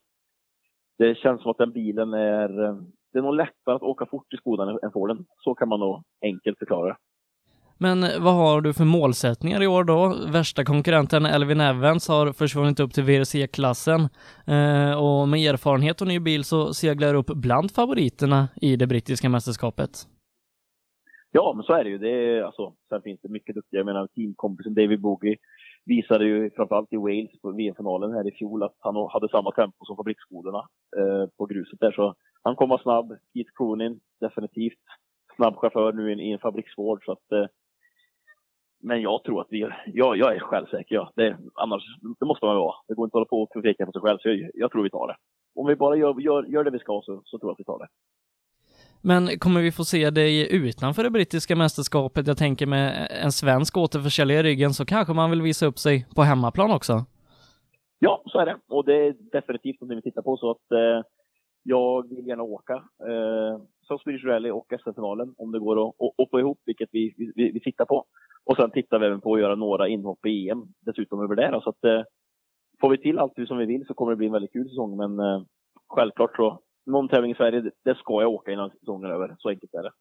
det 0.98 1.14
känns 1.14 1.42
som 1.42 1.50
att 1.50 1.58
den 1.58 1.72
bilen 1.72 2.14
är 2.14 2.64
eh, 2.64 2.76
det 3.12 3.18
är 3.18 3.22
nog 3.22 3.34
lättare 3.34 3.74
att 3.74 3.82
åka 3.82 4.06
fort 4.06 4.34
i 4.34 4.36
Skodan 4.36 4.78
än 4.82 4.92
Forden. 4.92 5.26
Så 5.44 5.54
kan 5.54 5.68
man 5.68 5.80
nog 5.80 6.02
enkelt 6.22 6.58
förklara 6.58 6.88
det. 6.88 6.96
Men 7.80 8.00
vad 8.00 8.34
har 8.34 8.60
du 8.60 8.72
för 8.72 8.84
målsättningar 8.84 9.62
i 9.62 9.66
år 9.66 9.84
då? 9.84 10.16
Värsta 10.32 10.64
konkurrenten 10.64 11.26
Elvin 11.26 11.60
Evans 11.60 12.08
har 12.08 12.32
försvunnit 12.32 12.80
upp 12.80 12.92
till 12.92 13.04
VRC-klassen 13.04 14.00
eh, 14.46 14.92
och 15.04 15.28
med 15.28 15.40
erfarenhet 15.40 16.00
och 16.00 16.06
ny 16.06 16.20
bil 16.20 16.44
så 16.44 16.74
seglar 16.74 17.14
upp 17.14 17.26
bland 17.26 17.70
favoriterna 17.70 18.48
i 18.56 18.76
det 18.76 18.86
brittiska 18.86 19.28
mästerskapet. 19.28 19.90
Ja, 21.30 21.52
men 21.56 21.64
så 21.64 21.72
är 21.72 21.84
det 21.84 21.90
ju. 21.90 21.98
Det 21.98 22.10
är, 22.10 22.42
alltså, 22.42 22.72
sen 22.88 23.02
finns 23.02 23.20
det 23.22 23.28
mycket 23.28 23.54
duktiga. 23.54 23.78
Jag 23.78 23.86
menar 23.86 24.06
teamkompisen 24.06 24.74
David 24.74 25.00
Bogie 25.00 25.36
visade 25.84 26.24
ju 26.24 26.50
framförallt 26.50 26.92
i 26.92 26.96
Wales 26.96 27.40
på 27.42 27.52
VM-finalen 27.52 28.12
här 28.12 28.28
i 28.28 28.32
fjol 28.32 28.62
att 28.62 28.76
han 28.78 28.94
hade 29.10 29.28
samma 29.28 29.50
tempo 29.52 29.84
som 29.84 29.96
fabriksskolorna 29.96 30.62
eh, 30.98 31.26
på 31.36 31.46
gruset 31.46 31.80
där. 31.80 31.92
Så 31.92 32.14
han 32.42 32.56
kommer 32.56 32.70
vara 32.70 32.82
snabb. 32.82 33.08
Keith 33.34 33.50
Cronin, 33.56 34.00
definitivt 34.20 34.84
snabb 35.36 35.56
chaufför 35.56 35.92
nu 35.92 36.12
i 36.12 36.32
en 36.32 36.38
fabriksvård. 36.38 37.04
Så 37.04 37.12
att, 37.12 37.32
eh, 37.32 37.46
men 38.80 39.02
jag 39.02 39.24
tror 39.24 39.40
att 39.40 39.46
vi, 39.50 39.68
ja, 39.86 40.16
jag 40.16 40.36
är 40.36 40.38
självsäker. 40.38 40.94
Ja. 40.94 41.12
Det, 41.16 41.36
annars, 41.54 41.82
det 42.20 42.26
måste 42.26 42.46
man 42.46 42.56
vara. 42.56 42.74
Det 42.88 42.94
går 42.94 43.04
inte 43.04 43.10
att 43.10 43.12
hålla 43.12 43.26
på 43.26 43.42
och 43.42 43.62
peka 43.62 43.86
på 43.86 43.92
sig 43.92 44.00
själv. 44.00 44.18
Så 44.18 44.28
jag, 44.28 44.50
jag, 44.54 44.70
tror 44.72 44.82
vi 44.82 44.90
tar 44.90 45.06
det. 45.06 45.16
Om 45.54 45.66
vi 45.66 45.76
bara 45.76 45.96
gör, 45.96 46.20
gör, 46.20 46.44
gör 46.44 46.64
det 46.64 46.70
vi 46.70 46.78
ska 46.78 47.02
så, 47.04 47.22
så 47.24 47.38
tror 47.38 47.48
jag 47.48 47.52
att 47.52 47.60
vi 47.60 47.64
tar 47.64 47.78
det. 47.78 47.88
Men 49.02 49.38
kommer 49.38 49.60
vi 49.60 49.72
få 49.72 49.84
se 49.84 50.10
dig 50.10 50.56
utanför 50.56 51.02
det 51.02 51.10
brittiska 51.10 51.56
mästerskapet? 51.56 52.26
Jag 52.26 52.38
tänker 52.38 52.66
med 52.66 53.08
en 53.22 53.32
svensk 53.32 53.76
återförsäljare 53.76 54.40
i 54.40 54.42
ryggen 54.42 54.72
så 54.74 54.86
kanske 54.86 55.12
man 55.12 55.30
vill 55.30 55.42
visa 55.42 55.66
upp 55.66 55.78
sig 55.78 56.06
på 56.14 56.22
hemmaplan 56.22 56.70
också? 56.70 57.04
Ja, 57.98 58.22
så 58.26 58.38
är 58.38 58.46
det. 58.46 58.56
Och 58.68 58.84
det 58.84 59.06
är 59.06 59.14
definitivt 59.32 59.80
något 59.80 59.96
vi 59.96 60.02
tittar 60.02 60.22
på. 60.22 60.36
Så 60.36 60.50
att 60.50 60.72
eh, 60.72 61.06
jag 61.68 62.08
vill 62.08 62.26
gärna 62.26 62.42
åka 62.42 62.74
eh, 63.08 63.60
som 63.82 63.98
Swedish 63.98 64.24
Rally 64.24 64.50
och 64.50 64.72
SM-finalen 64.80 65.34
om 65.38 65.52
det 65.52 65.58
går 65.58 65.88
att, 65.88 65.94
att, 66.18 66.30
få 66.30 66.40
ihop, 66.40 66.58
vilket 66.64 66.88
vi, 66.92 67.14
vi, 67.16 67.50
vi 67.52 67.60
tittar 67.60 67.84
på. 67.84 68.04
Och 68.44 68.56
sen 68.56 68.70
tittar 68.70 68.98
vi 68.98 69.06
även 69.06 69.20
på 69.20 69.34
att 69.34 69.40
göra 69.40 69.54
några 69.54 69.88
inhopp 69.88 70.26
i 70.26 70.50
EM 70.50 70.62
dessutom 70.80 71.22
över 71.22 71.36
det. 71.36 71.60
Så 71.62 71.70
att, 71.70 71.84
eh, 71.84 72.02
får 72.80 72.90
vi 72.90 72.98
till 72.98 73.18
allt 73.18 73.32
som 73.48 73.58
vi 73.58 73.66
vill 73.66 73.86
så 73.86 73.94
kommer 73.94 74.12
det 74.12 74.16
bli 74.16 74.26
en 74.26 74.32
väldigt 74.32 74.52
kul 74.52 74.68
säsong. 74.68 74.96
Men 74.96 75.20
eh, 75.20 75.42
självklart 75.88 76.36
så, 76.36 76.60
någon 76.86 77.08
tävling 77.08 77.32
i 77.32 77.34
Sverige, 77.34 77.60
det, 77.60 77.70
det 77.84 77.94
ska 77.94 78.22
jag 78.22 78.30
åka 78.30 78.52
innan 78.52 78.70
säsongen 78.70 79.10
är 79.10 79.14
över. 79.14 79.36
Så 79.38 79.48
enkelt 79.48 79.74
är 79.74 79.82
det. 79.82 79.92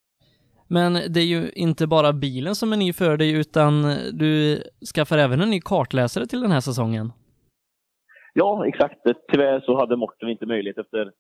Men 0.70 0.94
det 0.94 1.20
är 1.20 1.26
ju 1.36 1.50
inte 1.52 1.88
bara 1.88 2.14
bilen 2.14 2.56
som 2.56 2.74
är 2.74 2.78
ny 2.78 2.94
för 2.94 3.18
dig, 3.18 3.40
utan 3.40 3.72
du 4.14 4.62
skaffar 4.96 5.18
även 5.18 5.42
en 5.42 5.50
ny 5.50 5.62
kartläsare 5.62 6.26
till 6.26 6.42
den 6.42 6.52
här 6.52 6.60
säsongen. 6.60 7.12
Ja, 8.34 8.68
exakt. 8.68 9.00
Tyvärr 9.32 9.60
så 9.60 9.78
hade 9.80 9.96
Morten 9.96 10.30
inte 10.30 10.46
möjlighet 10.46 10.78
efter 10.78 11.12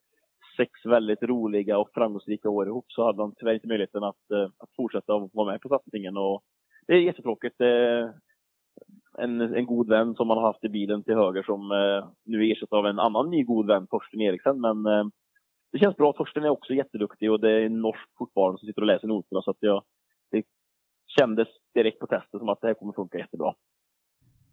sex 0.58 0.86
väldigt 0.86 1.24
roliga 1.24 1.78
och 1.78 1.89
framgångsrika 1.93 2.50
år 2.50 2.67
ihop 2.67 2.86
så 2.88 3.06
hade 3.06 3.22
han 3.22 3.36
tyvärr 3.38 3.54
inte 3.54 3.67
möjligheten 3.67 4.04
att, 4.04 4.32
eh, 4.32 4.50
att 4.58 4.76
fortsätta 4.76 5.30
vara 5.34 5.52
med 5.52 5.62
på 5.62 5.70
satsningen. 5.70 6.17
Och 6.17 6.43
det 6.88 6.93
är 6.93 7.00
jättetråkigt. 7.00 7.62
En, 9.17 9.41
en 9.41 9.65
god 9.65 9.89
vän 9.89 10.15
som 10.15 10.28
man 10.28 10.38
har 10.38 10.46
haft 10.46 10.63
i 10.63 10.70
bilen 10.70 11.04
till 11.04 11.15
höger 11.15 11.43
som 11.43 11.72
eh, 11.72 12.10
nu 12.26 12.52
ersätts 12.52 12.72
av 12.72 12.86
en 12.86 13.00
annan 13.00 13.30
ny 13.30 13.43
god 13.43 13.67
vän, 13.67 13.88
Torsten 13.88 14.22
Eriksen. 14.22 14.62
Men 14.62 14.86
eh, 14.86 15.06
det 15.72 15.80
känns 15.80 15.96
bra. 15.96 16.13
Torsten 16.13 16.43
är 16.43 16.50
också 16.50 16.74
jätteduktig 16.74 17.32
och 17.32 17.39
det 17.39 17.52
är 17.52 17.65
en 17.65 17.82
norsk 17.82 18.10
fortfarande 18.17 18.60
som 18.60 18.67
sitter 18.67 18.82
och 18.82 18.88
läser 18.88 19.08
noterna. 19.08 19.41
Så 19.41 19.52
att 19.52 19.58
jag, 19.60 19.84
det 20.32 20.43
kändes 21.20 21.48
direkt 21.74 22.00
på 22.00 22.08
testet 22.08 22.39
som 22.39 22.50
att 22.50 22.62
det 22.62 22.67
här 22.67 22.74
kommer 22.74 22.93
funka 22.93 23.17
jättebra. 23.17 23.54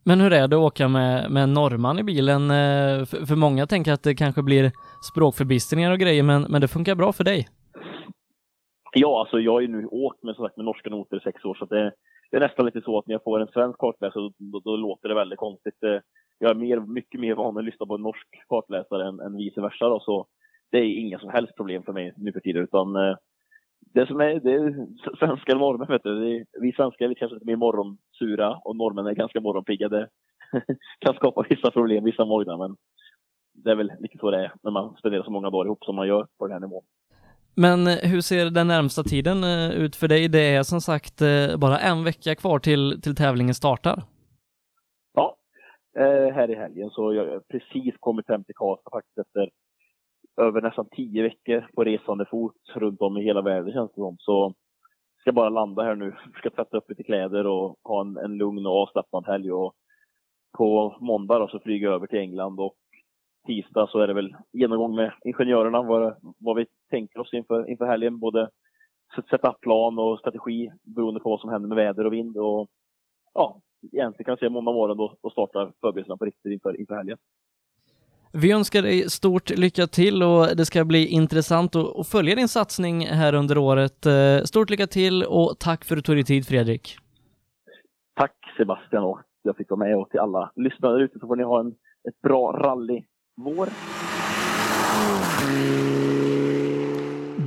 Men 0.07 0.21
hur 0.21 0.33
är 0.33 0.49
det 0.49 0.57
att 0.57 0.63
åka 0.63 0.89
med, 0.89 1.31
med 1.31 1.43
en 1.43 1.53
norrman 1.53 1.99
i 1.99 2.03
bilen? 2.03 2.43
Eh, 2.51 3.05
för, 3.05 3.27
för 3.27 3.37
många 3.37 3.67
tänker 3.67 3.93
att 3.93 4.03
det 4.03 4.15
kanske 4.15 4.43
blir 4.43 4.73
språkförbistringar 5.13 5.93
och 5.93 5.99
grejer, 5.99 6.23
men, 6.23 6.43
men 6.43 6.61
det 6.61 6.69
funkar 6.69 6.95
bra 6.95 7.13
för 7.13 7.25
dig? 7.25 7.49
Ja, 8.93 9.21
alltså 9.21 9.41
jag 9.41 9.53
har 9.53 9.61
ju 9.61 9.69
nu 9.69 9.87
åkt 9.87 10.23
med, 10.23 10.37
sagt, 10.37 10.57
med 10.57 10.67
norska 10.67 10.91
noter 10.91 11.17
i 11.17 11.21
sex 11.21 11.45
år, 11.45 11.55
så 11.55 11.65
det, 11.65 11.93
det, 12.31 12.37
är 12.37 12.41
nästan 12.41 12.67
lite 12.67 12.81
så 12.81 12.99
att 12.99 13.07
när 13.07 13.15
jag 13.15 13.23
får 13.23 13.41
en 13.41 13.47
svensk 13.47 13.79
kartläsare 13.79 14.23
då, 14.23 14.33
då, 14.39 14.61
då, 14.61 14.77
låter 14.77 15.09
det 15.09 15.15
väldigt 15.15 15.39
konstigt. 15.39 15.83
Eh, 15.83 15.99
jag 16.39 16.51
är 16.51 16.55
mer, 16.55 16.81
mycket 16.81 17.21
mer 17.21 17.35
van 17.35 17.59
att 17.59 17.65
lyssna 17.65 17.87
på 17.87 17.95
en 17.95 18.03
norsk 18.03 18.29
kartläsare 18.49 19.09
än, 19.09 19.21
än 19.21 19.37
vice 19.37 19.61
versa. 19.61 19.89
Då, 19.89 20.01
så 20.01 20.27
det 20.71 20.79
är 20.79 20.99
inga 20.99 21.19
som 21.19 21.29
helst 21.29 21.57
problem 21.57 21.83
för 21.83 21.93
mig 21.93 22.15
nu 22.17 22.33
för 22.33 22.41
tiden. 22.41 22.63
Utan, 22.63 22.97
eh, 22.97 23.17
det 23.95 24.07
som 24.07 24.21
är, 24.21 24.41
det 24.41 24.53
är 24.53 24.87
svenska 25.19 25.55
norrmän, 25.55 25.87
vet 25.89 26.03
du. 26.03 26.45
vi 26.61 26.73
svenskar 26.73 27.05
är 27.05 27.09
lite 27.09 27.19
kanske 27.19 27.35
lite 27.35 27.47
mer 27.47 27.57
morgonsura 27.57 28.57
och 28.65 28.77
norrmän 28.77 29.07
är 29.07 29.13
ganska 29.13 29.41
morgonpigga. 29.41 29.89
Det 29.89 30.09
kan 30.99 31.15
skapa 31.15 31.45
vissa 31.49 31.71
problem 31.71 32.05
vissa 32.05 32.25
morgnar, 32.25 32.59
men 32.59 32.77
det 33.53 33.71
är 33.71 33.75
väl 33.75 33.93
lite 33.99 34.19
så 34.19 34.31
det 34.31 34.45
är 34.45 34.53
när 34.63 34.71
man 34.71 34.97
spenderar 34.97 35.23
så 35.23 35.31
många 35.31 35.51
dagar 35.51 35.67
ihop 35.67 35.85
som 35.85 35.97
man 35.97 36.09
gör 36.09 36.27
på 36.39 36.47
den 36.47 36.53
här 36.53 36.61
nivån. 36.61 36.83
Men 37.57 37.87
eh, 37.87 38.11
hur 38.11 38.21
ser 38.21 38.51
den 38.51 38.69
närmsta 38.69 39.03
tiden 39.03 39.45
eh, 39.45 39.71
ut 39.71 39.97
för 39.97 40.09
dig? 40.09 40.29
Det 40.29 40.55
är 40.55 40.63
som 40.63 40.81
sagt 40.81 41.23
bara 41.59 41.79
en 41.79 42.05
vecka 42.05 42.35
kvar 42.35 42.59
till, 42.59 43.03
till 43.03 43.17
tävlingen 43.17 43.55
startar. 43.55 44.03
Ja, 45.15 45.37
här 46.35 46.51
i 46.51 46.55
helgen 46.55 46.91
så 46.91 47.15
jag 47.15 47.27
har 47.27 47.41
precis 47.41 47.95
kommit 48.01 48.29
hem 48.29 48.45
till 48.45 48.55
Karlstad 48.55 48.91
faktiskt 48.91 49.19
efter 49.19 49.51
över 50.37 50.63
nästan 50.63 50.89
tio 50.91 51.23
veckor 51.23 51.69
på 51.75 51.85
resande 51.85 52.27
fot 52.27 52.57
runt 52.75 53.01
om 53.01 53.17
i 53.17 53.25
hela 53.25 53.43
världen 53.43 53.73
känns 53.73 53.91
det 53.91 54.01
som. 54.01 54.17
Så 54.19 54.55
ska 55.21 55.33
bara 55.33 55.49
landa 55.49 55.83
här 55.83 55.95
nu, 55.95 56.17
ska 56.39 56.51
tvätta 56.51 56.77
upp 56.77 56.91
lite 56.91 57.03
kläder 57.03 57.47
och 57.47 57.79
ha 57.85 58.01
en, 58.01 58.17
en 58.17 58.37
lugn 58.37 58.67
och 58.67 58.83
avslappnad 58.83 59.27
helg. 59.27 59.53
Och 59.53 59.75
på 60.59 60.97
måndag 61.01 61.39
då 61.39 61.49
så 61.49 61.59
flyger 61.61 61.87
jag 61.87 61.95
över 61.95 62.07
till 62.07 62.19
England 62.19 62.61
och 62.61 62.77
tisdag 63.47 63.87
så 63.91 63.99
är 63.99 64.07
det 64.07 64.15
väl 64.15 64.37
genomgång 64.53 64.95
med 64.95 65.13
ingenjörerna 65.25 65.83
vad, 65.83 66.17
vad 66.39 66.57
vi 66.57 66.67
tänker 66.91 67.21
oss 67.21 67.33
inför, 67.35 67.71
inför 67.71 67.87
helgen. 67.87 68.19
Både 68.19 68.51
sätta 69.31 69.53
plan 69.53 69.99
och 69.99 70.19
strategi 70.19 70.71
beroende 70.83 71.21
på 71.21 71.31
vad 71.31 71.41
som 71.41 71.51
händer 71.51 71.69
med 71.69 71.77
väder 71.77 72.07
och 72.07 72.13
vind. 72.13 72.37
Och 72.37 72.69
ja, 73.35 73.61
egentligen 73.93 74.25
kan 74.25 74.33
jag 74.33 74.39
säga 74.39 74.51
måndag 74.51 74.73
morgon 74.73 74.97
då, 74.97 75.17
då 75.23 75.31
startar 75.31 75.73
förberedelserna 75.81 76.17
på 76.17 76.25
riktigt 76.25 76.53
inför, 76.53 76.81
inför 76.81 76.95
helgen. 76.95 77.19
Vi 78.37 78.53
önskar 78.53 78.83
dig 78.83 79.11
stort 79.11 79.51
lycka 79.51 79.87
till 79.87 80.23
och 80.23 80.57
det 80.57 80.65
ska 80.65 80.85
bli 80.85 81.07
intressant 81.07 81.77
att 81.77 82.09
följa 82.09 82.35
din 82.35 82.49
satsning 82.49 83.07
här 83.07 83.35
under 83.35 83.59
året. 83.59 84.07
Eh, 84.07 84.45
stort 84.45 84.71
lycka 84.71 84.87
till 84.87 85.23
och 85.23 85.59
tack 85.59 85.85
för 85.85 85.95
att 85.95 85.99
du 85.99 86.03
tog 86.03 86.17
dig 86.17 86.25
tid 86.25 86.47
Fredrik. 86.47 86.97
Tack 88.15 88.37
Sebastian 88.57 89.05
och 89.05 89.21
jag 89.43 89.57
fick 89.57 89.71
vara 89.71 89.79
med 89.79 89.97
och 89.97 90.11
till 90.11 90.21
alla 90.21 90.53
lyssnare 90.57 91.05
ute 91.05 91.19
så 91.19 91.27
får 91.27 91.37
ni 91.37 91.43
ha 91.43 91.61
en, 91.61 91.69
ett 92.09 92.21
bra 92.23 92.53
rallyvår. 92.53 93.69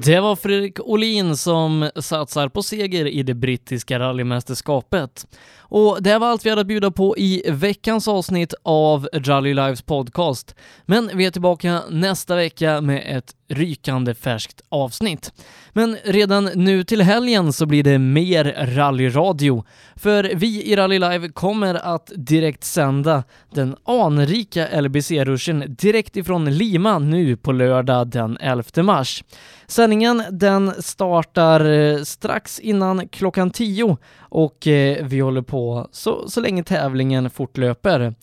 Det 0.08 0.20
var 0.20 0.36
Fredrik 0.36 0.80
Olin 0.80 1.38
som 1.38 1.90
satsar 1.96 2.50
på 2.50 2.64
seger 2.64 3.06
i 3.06 3.24
det 3.24 3.34
brittiska 3.34 4.00
rallymästerskapet. 4.00 5.28
Och 5.60 6.04
det 6.04 6.18
var 6.18 6.28
allt 6.28 6.46
vi 6.46 6.50
hade 6.50 6.62
att 6.62 6.68
bjuda 6.68 6.92
på 6.92 7.18
i 7.18 7.44
veckans 7.52 8.08
avsnitt 8.08 8.54
av 8.64 9.10
Rally 9.14 9.54
Lives 9.54 9.82
podcast. 9.82 10.56
Men 10.86 11.12
vi 11.14 11.26
är 11.26 11.32
tillbaka 11.32 11.82
nästa 11.90 12.36
vecka 12.36 12.82
med 12.82 13.18
ett 13.18 13.36
rykande 13.48 14.16
färskt 14.16 14.62
avsnitt. 14.70 15.34
Men 15.74 15.98
redan 16.04 16.46
nu 16.46 16.84
till 16.84 17.02
helgen 17.02 17.54
så 17.54 17.66
blir 17.66 17.84
det 17.84 18.00
mer 18.00 18.76
rallyradio, 18.76 19.64
för 19.96 20.32
vi 20.36 20.64
i 20.64 20.76
Rally 20.76 21.00
Live 21.00 21.30
kommer 21.30 21.76
att 21.76 22.12
direkt 22.16 22.64
sända 22.64 23.24
den 23.54 23.76
anrika 23.84 24.82
LBC-ruschen 24.82 25.64
direkt 25.68 26.18
ifrån 26.18 26.46
Lima 26.46 27.00
nu 27.00 27.38
på 27.38 27.52
lördag 27.52 28.08
den 28.08 28.38
11 28.42 28.84
mars. 28.84 29.24
Sändningen 29.68 30.24
den 30.32 30.74
startar 30.80 31.70
eh, 31.70 31.98
strax 32.04 32.60
innan 32.60 33.08
klockan 33.08 33.52
10 33.52 33.98
och 34.20 34.68
eh, 34.68 35.06
vi 35.06 35.20
håller 35.20 35.42
på 35.42 35.88
så, 35.92 36.30
så 36.30 36.42
länge 36.42 36.64
tävlingen 36.64 37.30
fortlöper. 37.30 38.14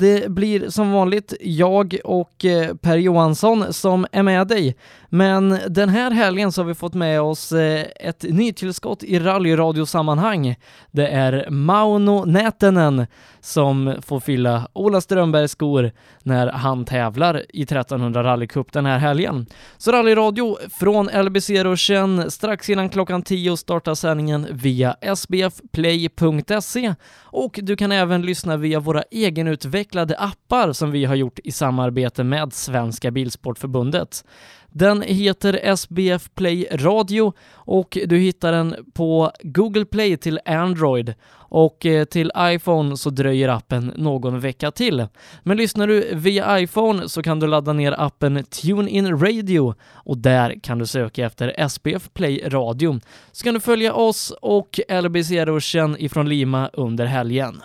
Det 0.00 0.30
blir 0.30 0.68
som 0.68 0.92
vanligt 0.92 1.34
jag 1.40 1.96
och 2.04 2.44
eh, 2.44 2.74
Per 2.74 2.96
Johansson 2.96 3.72
som 3.72 4.06
är 4.12 4.22
med 4.22 4.48
dig, 4.48 4.76
men 5.08 5.58
den 5.68 5.88
här 5.88 6.10
helgen 6.10 6.52
så 6.52 6.60
har 6.60 6.66
vi 6.66 6.74
fått 6.74 6.94
med 6.94 7.20
oss 7.20 7.52
eh, 7.52 7.86
ett 8.00 8.22
nytillskott 8.22 9.02
i 9.02 9.18
rallyradiosammanhang. 9.18 10.56
Det 10.90 11.06
är 11.06 11.50
Mauno 11.50 12.24
Nätenen 12.24 13.06
som 13.40 13.94
får 14.02 14.20
fylla 14.20 14.68
Ola 14.72 15.00
Strömbergs 15.00 15.52
skor 15.52 15.92
när 16.22 16.46
han 16.46 16.84
tävlar 16.84 17.42
i 17.48 17.62
1300 17.62 18.24
rallycup 18.24 18.72
den 18.72 18.86
här 18.86 18.98
helgen. 18.98 19.46
Så 19.78 19.92
rallyradio 19.92 20.56
från 20.78 21.06
LBC-ruschen 21.06 22.30
strax 22.30 22.70
innan 22.70 22.88
klockan 22.88 23.22
10 23.22 23.56
startar 23.56 23.94
sändningen 23.94 24.46
via 24.50 24.96
sbfplay.se 25.16 26.94
och 27.32 27.58
du 27.62 27.76
kan 27.76 27.92
även 27.92 28.22
lyssna 28.22 28.56
via 28.56 28.80
våra 28.80 29.02
egenutvecklade 29.02 29.89
appar 29.96 30.72
som 30.72 30.90
vi 30.90 31.04
har 31.04 31.14
gjort 31.14 31.38
i 31.44 31.52
samarbete 31.52 32.24
med 32.24 32.52
Svenska 32.52 33.10
Bilsportförbundet. 33.10 34.24
Den 34.72 35.02
heter 35.02 35.60
SBF 35.76 36.30
Play 36.34 36.66
Radio 36.72 37.32
och 37.52 37.98
du 38.06 38.18
hittar 38.18 38.52
den 38.52 38.76
på 38.92 39.30
Google 39.42 39.84
Play 39.84 40.16
till 40.16 40.40
Android 40.44 41.14
och 41.32 41.86
eh, 41.86 42.04
till 42.04 42.32
iPhone 42.38 42.96
så 42.96 43.10
dröjer 43.10 43.48
appen 43.48 43.92
någon 43.96 44.40
vecka 44.40 44.70
till. 44.70 45.06
Men 45.42 45.56
lyssnar 45.56 45.86
du 45.86 46.14
via 46.14 46.60
iPhone 46.60 47.08
så 47.08 47.22
kan 47.22 47.40
du 47.40 47.46
ladda 47.46 47.72
ner 47.72 47.94
appen 47.98 48.44
TuneIn 48.44 49.20
Radio 49.20 49.74
och 49.92 50.18
där 50.18 50.60
kan 50.62 50.78
du 50.78 50.86
söka 50.86 51.26
efter 51.26 51.54
SBF 51.68 52.10
Play 52.14 52.42
Radio. 52.46 53.00
Så 53.32 53.44
kan 53.44 53.54
du 53.54 53.60
följa 53.60 53.94
oss 53.94 54.32
och 54.42 54.80
LBC-ruschen 54.88 55.96
ifrån 55.98 56.28
Lima 56.28 56.70
under 56.72 57.06
helgen. 57.06 57.62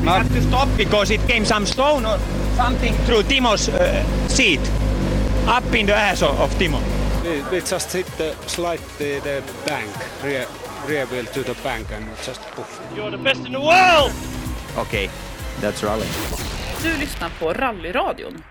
We 0.00 0.06
had 0.06 0.28
to 0.28 0.42
stop 0.42 0.68
because 0.76 1.10
it 1.10 1.20
came 1.28 1.44
some 1.44 1.66
stone 1.66 2.04
or 2.06 2.18
something 2.56 2.94
through 3.06 3.22
Timo's 3.22 3.68
uh, 3.68 4.04
seat, 4.28 4.60
up 5.46 5.74
in 5.74 5.86
the 5.86 5.94
ass 5.94 6.22
of 6.22 6.50
Timo. 6.58 6.80
We, 7.22 7.42
we 7.50 7.60
just 7.60 7.92
hit 7.92 8.06
the 8.18 8.34
slide 8.46 8.80
the, 8.98 9.20
the 9.20 9.42
bank, 9.66 9.90
rear, 10.24 10.46
rear 10.86 11.06
wheel 11.06 11.24
to 11.24 11.42
the 11.42 11.54
bank 11.62 11.90
and 11.92 12.06
just 12.24 12.40
poof. 12.52 12.80
You're 12.94 13.10
the 13.10 13.18
best 13.18 13.44
in 13.46 13.52
the 13.52 13.60
world! 13.60 14.12
Okay, 14.76 15.10
that's 15.60 15.82
rally. 15.82 16.06
Du 16.82 16.98
lyssnar 16.98 17.30
på 17.38 17.52
Rallyradion 17.52 18.42